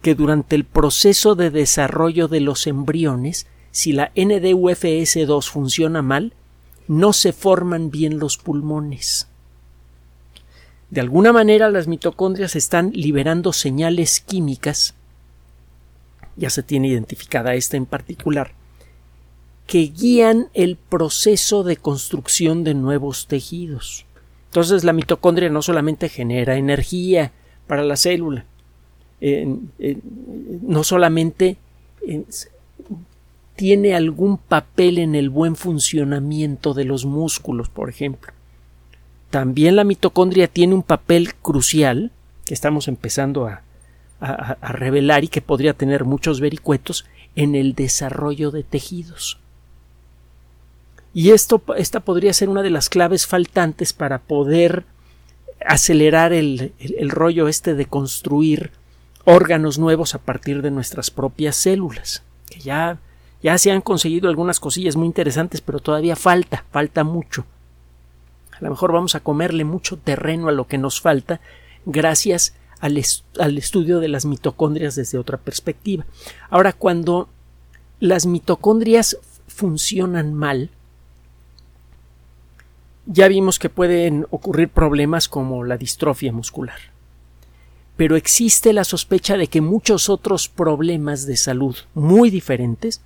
que 0.00 0.14
durante 0.14 0.56
el 0.56 0.64
proceso 0.64 1.34
de 1.34 1.50
desarrollo 1.50 2.28
de 2.28 2.40
los 2.40 2.66
embriones 2.66 3.46
si 3.72 3.92
la 3.92 4.12
NDUFS2 4.14 5.50
funciona 5.50 6.02
mal, 6.02 6.34
no 6.86 7.12
se 7.12 7.32
forman 7.32 7.90
bien 7.90 8.18
los 8.18 8.36
pulmones. 8.36 9.26
De 10.90 11.00
alguna 11.00 11.32
manera 11.32 11.70
las 11.70 11.88
mitocondrias 11.88 12.54
están 12.54 12.92
liberando 12.92 13.54
señales 13.54 14.20
químicas, 14.20 14.94
ya 16.36 16.50
se 16.50 16.62
tiene 16.62 16.88
identificada 16.88 17.54
esta 17.54 17.78
en 17.78 17.86
particular, 17.86 18.52
que 19.66 19.78
guían 19.78 20.48
el 20.52 20.76
proceso 20.76 21.64
de 21.64 21.78
construcción 21.78 22.62
de 22.62 22.74
nuevos 22.74 23.26
tejidos. 23.26 24.04
Entonces 24.52 24.84
la 24.84 24.92
mitocondria 24.92 25.48
no 25.48 25.62
solamente 25.62 26.10
genera 26.10 26.58
energía 26.58 27.32
para 27.66 27.82
la 27.84 27.96
célula, 27.96 28.44
no 30.60 30.84
solamente 30.84 31.56
tiene 33.56 33.94
algún 33.94 34.36
papel 34.36 34.98
en 34.98 35.14
el 35.14 35.30
buen 35.30 35.56
funcionamiento 35.56 36.74
de 36.74 36.84
los 36.84 37.06
músculos, 37.06 37.70
por 37.70 37.88
ejemplo. 37.88 38.34
También 39.30 39.74
la 39.74 39.84
mitocondria 39.84 40.48
tiene 40.48 40.74
un 40.74 40.82
papel 40.82 41.34
crucial 41.36 42.12
que 42.44 42.52
estamos 42.52 42.88
empezando 42.88 43.46
a, 43.46 43.62
revelar 44.60 45.24
y 45.24 45.28
que 45.28 45.40
podría 45.40 45.72
tener 45.72 46.04
muchos 46.04 46.40
vericuetos 46.40 47.06
en 47.36 47.54
el 47.54 47.74
desarrollo 47.74 48.50
de 48.50 48.64
tejidos. 48.64 49.38
Y 51.14 51.30
esto, 51.30 51.62
esta 51.76 52.00
podría 52.00 52.32
ser 52.32 52.48
una 52.48 52.62
de 52.62 52.70
las 52.70 52.88
claves 52.88 53.26
faltantes 53.26 53.92
para 53.92 54.18
poder 54.18 54.84
acelerar 55.64 56.32
el, 56.32 56.72
el 56.78 57.10
rollo 57.10 57.48
este 57.48 57.74
de 57.74 57.86
construir 57.86 58.70
órganos 59.24 59.78
nuevos 59.78 60.14
a 60.14 60.18
partir 60.18 60.62
de 60.62 60.70
nuestras 60.70 61.10
propias 61.10 61.56
células, 61.56 62.22
que 62.50 62.60
ya 62.60 62.98
ya 63.42 63.58
se 63.58 63.72
han 63.72 63.80
conseguido 63.80 64.28
algunas 64.28 64.60
cosillas 64.60 64.96
muy 64.96 65.06
interesantes, 65.06 65.60
pero 65.60 65.80
todavía 65.80 66.14
falta, 66.14 66.64
falta 66.70 67.02
mucho. 67.02 67.44
A 68.52 68.62
lo 68.64 68.70
mejor 68.70 68.92
vamos 68.92 69.16
a 69.16 69.20
comerle 69.20 69.64
mucho 69.64 69.96
terreno 69.96 70.48
a 70.48 70.52
lo 70.52 70.68
que 70.68 70.78
nos 70.78 71.00
falta 71.00 71.40
gracias 71.84 72.54
al, 72.78 72.96
estudio 73.58 73.98
de 73.98 74.08
las 74.08 74.24
mitocondrias 74.24 74.94
desde 74.94 75.18
otra 75.18 75.38
perspectiva. 75.38 76.06
Ahora, 76.50 76.72
cuando 76.72 77.28
las 77.98 78.26
mitocondrias 78.26 79.18
funcionan 79.48 80.34
mal, 80.34 80.70
ya 83.06 83.28
vimos 83.28 83.58
que 83.58 83.68
pueden 83.68 84.26
ocurrir 84.30 84.68
problemas 84.68 85.28
como 85.28 85.64
la 85.64 85.76
distrofia 85.76 86.32
muscular. 86.32 86.78
Pero 87.96 88.16
existe 88.16 88.72
la 88.72 88.84
sospecha 88.84 89.36
de 89.36 89.48
que 89.48 89.60
muchos 89.60 90.08
otros 90.08 90.48
problemas 90.48 91.26
de 91.26 91.36
salud 91.36 91.76
muy 91.94 92.30
diferentes 92.30 93.00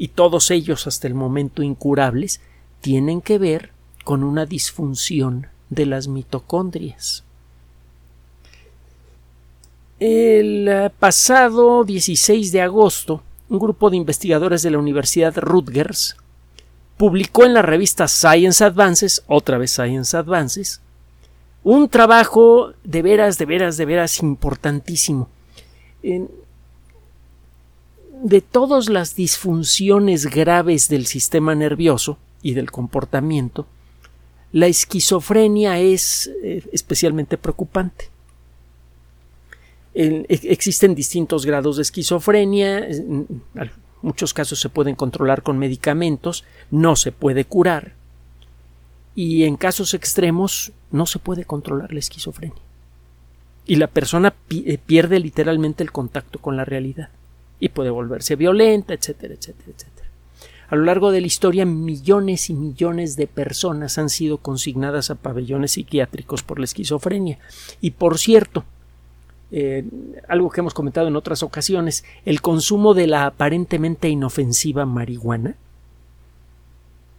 y 0.00 0.08
todos 0.08 0.50
ellos 0.50 0.86
hasta 0.86 1.06
el 1.08 1.14
momento 1.14 1.62
incurables, 1.62 2.40
tienen 2.80 3.20
que 3.20 3.36
ver 3.36 3.70
con 4.02 4.24
una 4.24 4.46
disfunción 4.46 5.48
de 5.68 5.84
las 5.84 6.08
mitocondrias. 6.08 7.22
El 9.98 10.68
eh, 10.68 10.90
pasado 10.98 11.84
16 11.84 12.50
de 12.50 12.62
agosto, 12.62 13.22
un 13.50 13.58
grupo 13.58 13.90
de 13.90 13.98
investigadores 13.98 14.62
de 14.62 14.70
la 14.70 14.78
Universidad 14.78 15.36
Rutgers 15.36 16.16
publicó 17.00 17.46
en 17.46 17.54
la 17.54 17.62
revista 17.62 18.06
Science 18.08 18.62
Advances, 18.62 19.22
otra 19.26 19.56
vez 19.56 19.70
Science 19.70 20.14
Advances, 20.14 20.82
un 21.64 21.88
trabajo 21.88 22.74
de 22.84 23.00
veras, 23.00 23.38
de 23.38 23.46
veras, 23.46 23.78
de 23.78 23.86
veras 23.86 24.22
importantísimo. 24.22 25.30
De 28.22 28.42
todas 28.42 28.90
las 28.90 29.14
disfunciones 29.14 30.26
graves 30.26 30.90
del 30.90 31.06
sistema 31.06 31.54
nervioso 31.54 32.18
y 32.42 32.52
del 32.52 32.70
comportamiento, 32.70 33.66
la 34.52 34.66
esquizofrenia 34.66 35.78
es 35.78 36.30
eh, 36.42 36.68
especialmente 36.70 37.38
preocupante. 37.38 38.10
existen 39.94 40.94
distintos 40.94 41.46
grados 41.46 41.76
de 41.76 41.82
esquizofrenia, 41.82 42.86
en 42.86 43.26
muchos 44.02 44.34
casos 44.34 44.60
se 44.60 44.68
pueden 44.68 44.94
controlar 44.94 45.42
con 45.42 45.58
medicamentos, 45.58 46.44
no 46.70 46.96
se 46.96 47.12
puede 47.12 47.44
curar 47.44 47.92
y 49.14 49.44
en 49.44 49.56
casos 49.56 49.94
extremos 49.94 50.72
no 50.90 51.06
se 51.06 51.18
puede 51.18 51.44
controlar 51.44 51.92
la 51.92 51.98
esquizofrenia. 51.98 52.62
Y 53.66 53.76
la 53.76 53.86
persona 53.86 54.34
eh, 54.50 54.78
pierde 54.78 55.20
literalmente 55.20 55.82
el 55.82 55.92
contacto 55.92 56.38
con 56.40 56.56
la 56.56 56.64
realidad 56.64 57.10
y 57.58 57.68
puede 57.68 57.90
volverse 57.90 58.36
violenta, 58.36 58.94
etcétera, 58.94 59.34
etcétera, 59.34 59.72
etcétera. 59.76 60.08
A 60.68 60.76
lo 60.76 60.84
largo 60.84 61.10
de 61.10 61.20
la 61.20 61.26
historia, 61.26 61.66
millones 61.66 62.48
y 62.48 62.54
millones 62.54 63.16
de 63.16 63.26
personas 63.26 63.98
han 63.98 64.08
sido 64.08 64.38
consignadas 64.38 65.10
a 65.10 65.16
pabellones 65.16 65.72
psiquiátricos 65.72 66.44
por 66.44 66.58
la 66.60 66.64
esquizofrenia. 66.64 67.38
Y 67.80 67.90
por 67.90 68.18
cierto, 68.18 68.64
eh, 69.52 69.84
algo 70.28 70.50
que 70.50 70.60
hemos 70.60 70.74
comentado 70.74 71.08
en 71.08 71.16
otras 71.16 71.42
ocasiones, 71.42 72.04
el 72.24 72.40
consumo 72.40 72.94
de 72.94 73.06
la 73.06 73.26
aparentemente 73.26 74.08
inofensiva 74.08 74.86
marihuana 74.86 75.56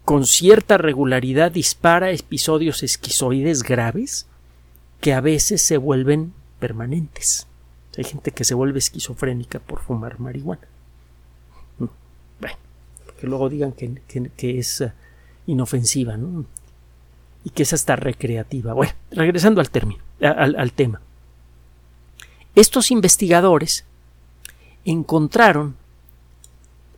con 0.05 0.25
cierta 0.25 0.77
regularidad 0.77 1.51
dispara 1.51 2.11
episodios 2.11 2.83
esquizoides 2.83 3.63
graves 3.63 4.27
que 4.99 5.13
a 5.13 5.21
veces 5.21 5.61
se 5.61 5.77
vuelven 5.77 6.33
permanentes. 6.59 7.47
Hay 7.97 8.03
gente 8.05 8.31
que 8.31 8.43
se 8.43 8.53
vuelve 8.53 8.79
esquizofrénica 8.79 9.59
por 9.59 9.79
fumar 9.81 10.19
marihuana. 10.19 10.67
Bueno, 11.77 12.55
que 13.19 13.27
luego 13.27 13.49
digan 13.49 13.73
que, 13.73 14.59
es 14.59 14.81
eh, 14.81 14.93
inofensiva, 15.47 16.17
¿no? 16.17 16.45
Y 17.43 17.49
que 17.49 17.63
es 17.63 17.73
hasta 17.73 17.95
recreativa. 17.95 18.73
Bueno, 18.73 18.93
regresando 19.11 19.61
al 19.61 19.69
término, 19.69 20.01
al 20.21 20.71
tema. 20.73 21.01
Estos 22.55 22.91
investigadores 22.91 23.85
encontraron 24.85 25.75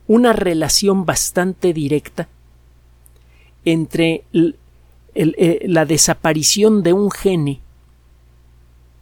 una 0.06 0.32
relación 0.32 1.06
bastante 1.06 1.72
directa 1.72 2.28
entre 3.64 4.24
eh, 5.14 5.64
la 5.66 5.86
desaparición 5.86 6.82
de 6.82 6.92
un 6.92 7.10
gene 7.10 7.60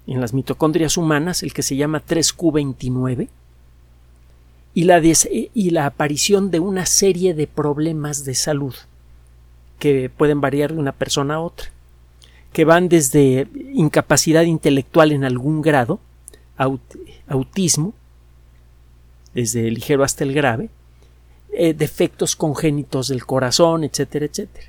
en 0.06 0.20
las 0.20 0.34
mitocondrias 0.34 0.96
humanas, 0.96 1.42
el 1.42 1.52
que 1.52 1.62
se 1.62 1.76
llama 1.76 2.02
3Q29, 2.04 3.28
y 4.74 4.84
la, 4.84 5.00
y 5.02 5.70
la 5.70 5.86
aparición 5.86 6.50
de 6.50 6.60
una 6.60 6.86
serie 6.86 7.34
de 7.34 7.46
problemas 7.46 8.24
de 8.24 8.34
salud 8.34 8.74
que 9.78 10.10
pueden 10.10 10.40
variar 10.40 10.72
de 10.72 10.78
una 10.78 10.92
persona 10.92 11.34
a 11.34 11.40
otra, 11.40 11.70
que 12.52 12.64
van 12.64 12.88
desde 12.88 13.48
incapacidad 13.74 14.42
intelectual 14.42 15.12
en 15.12 15.24
algún 15.24 15.62
grado, 15.62 16.00
autismo, 16.56 17.94
desde 19.34 19.68
el 19.68 19.74
ligero 19.74 20.04
hasta 20.04 20.24
el 20.24 20.34
grave, 20.34 20.68
eh, 21.52 21.74
defectos 21.74 22.36
congénitos 22.36 23.08
del 23.08 23.26
corazón, 23.26 23.84
etcétera, 23.84 24.26
etcétera. 24.26 24.66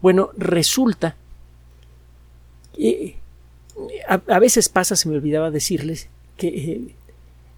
Bueno, 0.00 0.30
resulta 0.36 1.16
que 2.74 3.16
a, 4.08 4.38
veces 4.38 4.68
pasa, 4.68 4.96
se 4.96 5.08
me 5.08 5.16
olvidaba 5.16 5.50
decirles, 5.50 6.08
que 6.36 6.94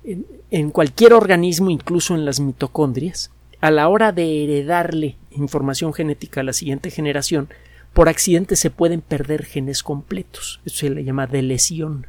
eh, 0.05 0.19
en, 0.51 0.71
cualquier 0.71 1.13
organismo, 1.15 1.71
incluso 1.71 2.15
en 2.15 2.25
las 2.25 2.41
mitocondrias, 2.41 3.31
a 3.61 3.71
la 3.71 3.89
hora 3.89 4.13
de 4.13 4.45
heredarle 4.45 5.17
información 5.31 5.93
genética 5.95 6.41
a 6.41 6.45
la 6.45 6.53
siguiente 6.53 6.91
generación, 6.91 7.49
por 7.93 8.09
accidente 8.09 8.57
se 8.57 8.71
pueden 8.71 9.01
perder 9.01 9.45
genes 9.45 9.83
completos. 9.83 10.61
Eso 10.65 10.77
se 10.79 10.91
le 10.91 11.05
llama 11.05 11.27
delesión. 11.27 12.07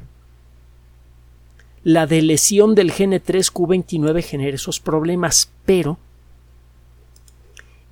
La 1.86 2.08
delesión 2.08 2.74
del 2.74 2.92
gene 2.92 3.24
3Q29 3.24 4.24
genera 4.24 4.56
esos 4.56 4.80
problemas, 4.80 5.52
pero 5.68 6.00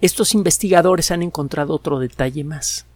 estos 0.01 0.33
investigadores 0.33 1.11
han 1.11 1.21
encontrado 1.21 1.75
otro 1.75 1.99
detalle 1.99 2.43
más. 2.43 2.87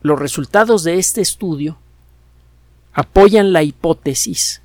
Los 0.00 0.18
resultados 0.18 0.82
de 0.82 0.98
este 0.98 1.20
estudio 1.20 1.76
apoyan 2.94 3.52
la 3.52 3.62
hipótesis 3.62 4.62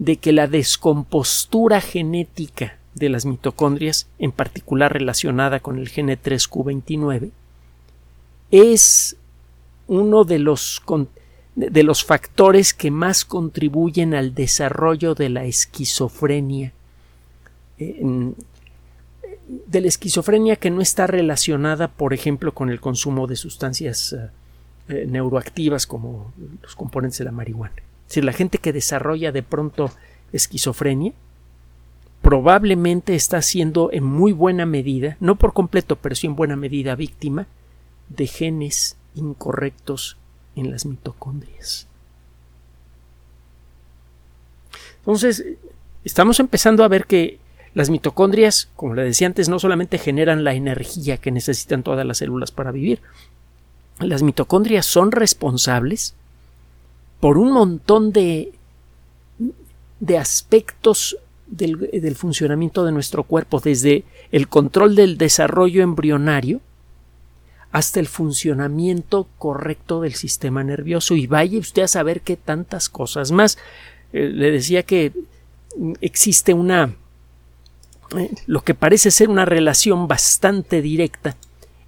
de 0.00 0.16
que 0.16 0.32
la 0.32 0.48
descompostura 0.48 1.80
genética 1.80 2.78
de 2.96 3.10
las 3.10 3.26
mitocondrias, 3.26 4.08
en 4.18 4.32
particular 4.32 4.92
relacionada 4.92 5.60
con 5.60 5.78
el 5.78 5.88
gene 5.88 6.20
3Q29, 6.20 7.30
es 8.50 9.16
uno 9.86 10.24
de 10.24 10.40
los, 10.40 10.82
de 11.56 11.82
los 11.82 12.04
factores 12.04 12.74
que 12.74 12.90
más 12.90 13.24
contribuyen 13.24 14.14
al 14.14 14.34
desarrollo 14.34 15.14
de 15.14 15.30
la 15.30 15.44
esquizofrenia 15.44 16.72
de 19.66 19.80
la 19.80 19.86
esquizofrenia 19.86 20.56
que 20.56 20.70
no 20.70 20.80
está 20.80 21.06
relacionada, 21.06 21.88
por 21.88 22.12
ejemplo, 22.12 22.52
con 22.52 22.70
el 22.70 22.80
consumo 22.80 23.26
de 23.26 23.36
sustancias 23.36 24.12
eh, 24.12 24.30
eh, 24.88 25.06
neuroactivas 25.08 25.86
como 25.86 26.32
los 26.62 26.74
componentes 26.74 27.18
de 27.18 27.24
la 27.24 27.32
marihuana. 27.32 27.74
Es 27.76 28.08
decir, 28.08 28.24
la 28.24 28.32
gente 28.32 28.58
que 28.58 28.72
desarrolla 28.72 29.32
de 29.32 29.42
pronto 29.42 29.90
esquizofrenia 30.32 31.12
probablemente 32.22 33.14
está 33.14 33.40
siendo 33.40 33.90
en 33.92 34.04
muy 34.04 34.32
buena 34.32 34.66
medida, 34.66 35.16
no 35.20 35.36
por 35.36 35.52
completo, 35.52 35.96
pero 35.96 36.14
sí 36.14 36.26
en 36.26 36.34
buena 36.34 36.56
medida 36.56 36.96
víctima 36.96 37.46
de 38.08 38.26
genes 38.26 38.96
incorrectos 39.14 40.16
en 40.56 40.70
las 40.70 40.86
mitocondrias. 40.86 41.86
Entonces, 44.98 45.44
estamos 46.04 46.40
empezando 46.40 46.82
a 46.82 46.88
ver 46.88 47.06
que 47.06 47.38
las 47.74 47.90
mitocondrias, 47.90 48.70
como 48.74 48.94
le 48.94 49.04
decía 49.04 49.26
antes, 49.26 49.48
no 49.48 49.58
solamente 49.58 49.98
generan 49.98 50.42
la 50.42 50.54
energía 50.54 51.18
que 51.18 51.30
necesitan 51.30 51.82
todas 51.82 52.06
las 52.06 52.18
células 52.18 52.50
para 52.50 52.72
vivir, 52.72 53.00
las 54.00 54.22
mitocondrias 54.22 54.86
son 54.86 55.12
responsables 55.12 56.14
por 57.20 57.38
un 57.38 57.52
montón 57.52 58.12
de, 58.12 58.52
de 60.00 60.18
aspectos 60.18 61.18
del, 61.46 61.90
del, 61.92 62.14
funcionamiento 62.14 62.84
de 62.84 62.92
nuestro 62.92 63.22
cuerpo, 63.22 63.60
desde 63.60 64.04
el 64.32 64.48
control 64.48 64.96
del 64.96 65.18
desarrollo 65.18 65.82
embrionario 65.82 66.60
hasta 67.76 68.00
el 68.00 68.06
funcionamiento 68.06 69.28
correcto 69.36 70.00
del 70.00 70.14
sistema 70.14 70.64
nervioso. 70.64 71.14
Y 71.14 71.26
vaya 71.26 71.58
usted 71.58 71.82
a 71.82 71.88
saber 71.88 72.22
qué 72.22 72.38
tantas 72.38 72.88
cosas 72.88 73.32
más. 73.32 73.58
Eh, 74.14 74.30
le 74.32 74.50
decía 74.50 74.82
que 74.82 75.12
existe 76.00 76.54
una 76.54 76.96
eh, 78.16 78.30
lo 78.46 78.62
que 78.62 78.72
parece 78.72 79.10
ser 79.10 79.28
una 79.28 79.44
relación 79.44 80.08
bastante 80.08 80.80
directa 80.80 81.36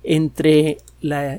entre 0.03 0.77
la, 1.01 1.39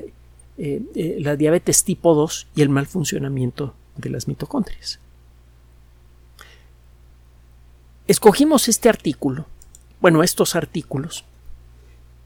eh, 0.58 1.16
la 1.20 1.36
diabetes 1.36 1.84
tipo 1.84 2.16
2 2.16 2.48
y 2.56 2.62
el 2.62 2.70
mal 2.70 2.88
funcionamiento 2.88 3.72
de 3.98 4.10
las 4.10 4.26
mitocondrias. 4.26 4.98
Escogimos 8.08 8.66
este 8.66 8.88
artículo, 8.88 9.46
bueno, 10.00 10.24
estos 10.24 10.56
artículos, 10.56 11.24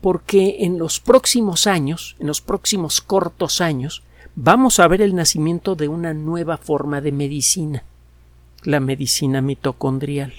porque 0.04 0.56
en 0.60 0.78
los 0.78 1.00
próximos 1.00 1.66
años, 1.66 2.14
en 2.18 2.26
los 2.26 2.42
próximos 2.42 3.00
cortos 3.00 3.62
años, 3.62 4.02
vamos 4.36 4.78
a 4.78 4.86
ver 4.86 5.00
el 5.00 5.14
nacimiento 5.14 5.76
de 5.76 5.88
una 5.88 6.12
nueva 6.12 6.58
forma 6.58 7.00
de 7.00 7.10
medicina, 7.10 7.84
la 8.64 8.80
medicina 8.80 9.40
mitocondrial 9.40 10.34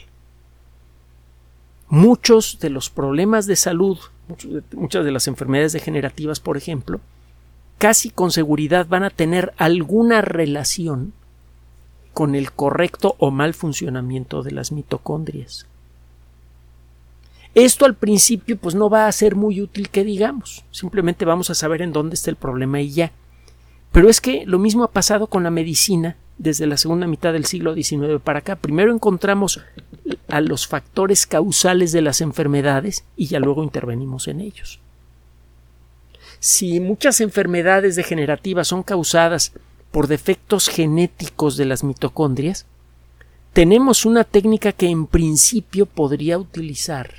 muchos 1.87 2.59
de 2.59 2.69
los 2.69 2.89
problemas 2.89 3.45
de 3.45 3.55
salud, 3.55 3.97
muchas 4.73 5.05
de 5.05 5.11
las 5.11 5.27
enfermedades 5.27 5.73
degenerativas, 5.73 6.39
por 6.39 6.57
ejemplo, 6.57 6.99
casi 7.77 8.09
con 8.09 8.31
seguridad 8.31 8.87
van 8.87 9.03
a 9.03 9.09
tener 9.09 9.53
alguna 9.57 10.21
relación 10.21 11.13
con 12.13 12.35
el 12.35 12.51
correcto 12.51 13.15
o 13.19 13.31
mal 13.31 13.53
funcionamiento 13.53 14.43
de 14.43 14.51
las 14.51 14.71
mitocondrias. 14.71 15.67
Esto 17.55 17.85
al 17.85 17.95
principio 17.95 18.57
pues 18.57 18.75
no 18.75 18.89
va 18.89 19.07
a 19.07 19.11
ser 19.13 19.35
muy 19.35 19.61
útil 19.61 19.89
que 19.89 20.03
digamos, 20.03 20.65
simplemente 20.71 21.23
vamos 21.23 21.49
a 21.49 21.55
saber 21.55 21.81
en 21.81 21.93
dónde 21.93 22.15
está 22.15 22.29
el 22.29 22.35
problema 22.35 22.81
y 22.81 22.91
ya. 22.91 23.11
Pero 23.93 24.09
es 24.09 24.19
que 24.19 24.45
lo 24.45 24.59
mismo 24.59 24.83
ha 24.83 24.91
pasado 24.91 25.27
con 25.27 25.43
la 25.43 25.51
medicina 25.51 26.17
desde 26.37 26.67
la 26.67 26.75
segunda 26.75 27.07
mitad 27.07 27.31
del 27.31 27.45
siglo 27.45 27.73
XIX 27.73 28.21
para 28.21 28.39
acá. 28.39 28.57
Primero 28.57 28.93
encontramos 28.93 29.61
a 30.27 30.41
los 30.41 30.67
factores 30.67 31.25
causales 31.25 31.93
de 31.93 32.01
las 32.01 32.19
enfermedades 32.19 33.05
y 33.15 33.27
ya 33.27 33.39
luego 33.39 33.63
intervenimos 33.63 34.27
en 34.27 34.41
ellos. 34.41 34.81
Si 36.39 36.81
muchas 36.81 37.21
enfermedades 37.21 37.95
degenerativas 37.95 38.67
son 38.67 38.83
causadas 38.83 39.53
por 39.91 40.07
defectos 40.07 40.67
genéticos 40.67 41.55
de 41.55 41.65
las 41.65 41.85
mitocondrias, 41.85 42.65
tenemos 43.53 44.05
una 44.05 44.25
técnica 44.25 44.73
que 44.73 44.89
en 44.89 45.07
principio 45.07 45.85
podría 45.85 46.37
utilizar, 46.37 47.13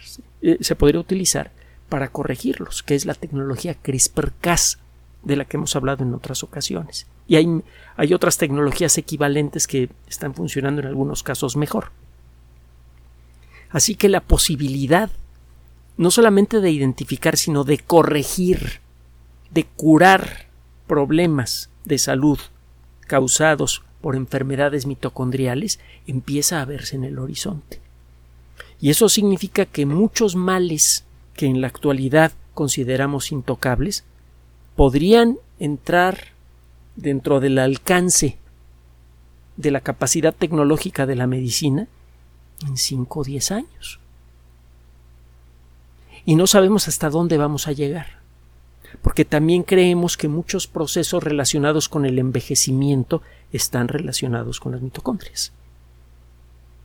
eh, 0.47 0.59
se 0.61 0.77
podría 0.77 1.01
utilizar 1.01 1.51
para 1.89 2.09
corregirlos, 2.09 2.85
que 2.85 2.95
es 2.95 3.05
la 3.05 3.15
tecnología 3.15 3.75
CRISPR-Cas, 3.83 4.79
de 5.25 5.35
la 5.35 5.45
que 5.45 5.57
hemos 5.57 5.75
hablado 5.75 6.05
en 6.05 6.15
otras 6.15 6.45
ocasiones. 6.45 7.09
Y 7.27 7.35
hay, 7.35 7.63
hay 7.97 8.15
otras 8.15 8.39
tecnologías 8.39 8.97
equivalentes 8.97 9.67
que 9.67 9.89
están 10.09 10.35
funcionando 10.35 10.81
en 10.81 10.87
algunos 10.87 11.25
casos 11.25 11.57
mejor. 11.57 11.91
Así 13.71 13.97
que 13.97 14.09
la 14.09 14.21
posibilidad 14.21 15.11
no 15.97 16.13
solamente 16.13 16.61
de 16.61 16.71
identificar, 16.71 17.37
sino 17.37 17.65
de 17.65 17.79
corregir, 17.79 18.81
de 19.51 19.65
curar 19.65 20.47
problemas 20.87 21.71
de 21.85 21.99
salud 21.99 22.39
causados 23.01 23.83
por 24.01 24.15
enfermedades 24.15 24.87
mitocondriales 24.87 25.81
empieza 26.07 26.61
a 26.61 26.65
verse 26.65 26.95
en 26.95 27.03
el 27.03 27.19
horizonte. 27.19 27.81
Y 28.81 28.91
eso 28.91 29.09
significa 29.09 29.65
que 29.65 29.87
muchos 29.87 30.37
males 30.37 31.05
que 31.35 31.47
en 31.47 31.61
la 31.61 31.67
actualidad 31.67 32.33
consideramos 32.55 33.33
intocables 33.33 34.05
podrían 34.75 35.39
entrar 35.59 36.19
dentro 36.97 37.41
del 37.41 37.59
alcance 37.59 38.39
de 39.57 39.71
la 39.71 39.81
capacidad 39.81 40.35
tecnológica 40.35 41.07
de 41.07 41.17
la 41.17 41.27
medicina 41.27 41.89
en 42.67 42.77
5 42.77 43.21
o 43.21 43.25
10 43.25 43.51
años. 43.53 44.01
Y 46.25 46.35
no 46.35 46.47
sabemos 46.47 46.89
hasta 46.89 47.09
dónde 47.09 47.39
vamos 47.39 47.69
a 47.69 47.73
llegar, 47.73 48.19
porque 49.01 49.25
también 49.25 49.63
creemos 49.63 50.17
que 50.17 50.29
muchos 50.29 50.67
procesos 50.67 51.23
relacionados 51.23 51.89
con 51.89 52.05
el 52.05 52.19
envejecimiento 52.19 53.23
están 53.53 53.89
relacionados 53.89 54.59
con 54.59 54.73
las 54.73 54.83
mitocondrias. 54.83 55.53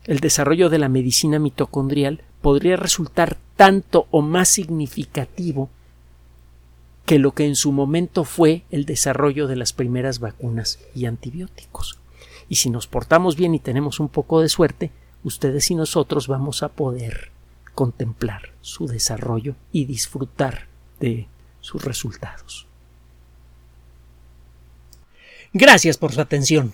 El 0.06 0.20
desarrollo 0.20 0.70
de 0.70 0.80
la 0.80 0.90
medicina 0.90 1.38
mitocondrial 1.38 2.24
podría 2.42 2.76
resultar 2.76 3.38
tanto 3.56 4.08
o 4.10 4.22
más 4.22 4.50
significativo 4.50 5.70
que 7.06 7.20
lo 7.20 7.34
que 7.34 7.46
en 7.46 7.56
su 7.56 7.72
momento 7.72 8.24
fue 8.24 8.64
el 8.72 8.86
desarrollo 8.86 9.48
de 9.48 9.56
las 9.56 9.74
primeras 9.74 10.20
vacunas 10.20 10.80
y 10.96 11.06
antibióticos. 11.06 12.00
Y 12.50 12.56
si 12.56 12.70
nos 12.70 12.88
portamos 12.88 13.36
bien 13.36 13.54
y 13.54 13.60
tenemos 13.60 14.00
un 14.00 14.10
poco 14.10 14.42
de 14.42 14.50
suerte, 14.50 14.92
ustedes 15.24 15.70
y 15.72 15.76
nosotros 15.76 16.28
vamos 16.28 16.64
a 16.64 16.70
poder 16.70 17.32
contemplar 17.76 18.54
su 18.62 18.88
desarrollo 18.88 19.56
y 19.72 19.86
disfrutar 19.86 20.68
de 21.00 21.28
sus 21.60 21.84
resultados. 21.84 22.68
Gracias 25.54 25.98
por 25.98 26.14
su 26.14 26.22
atención. 26.22 26.74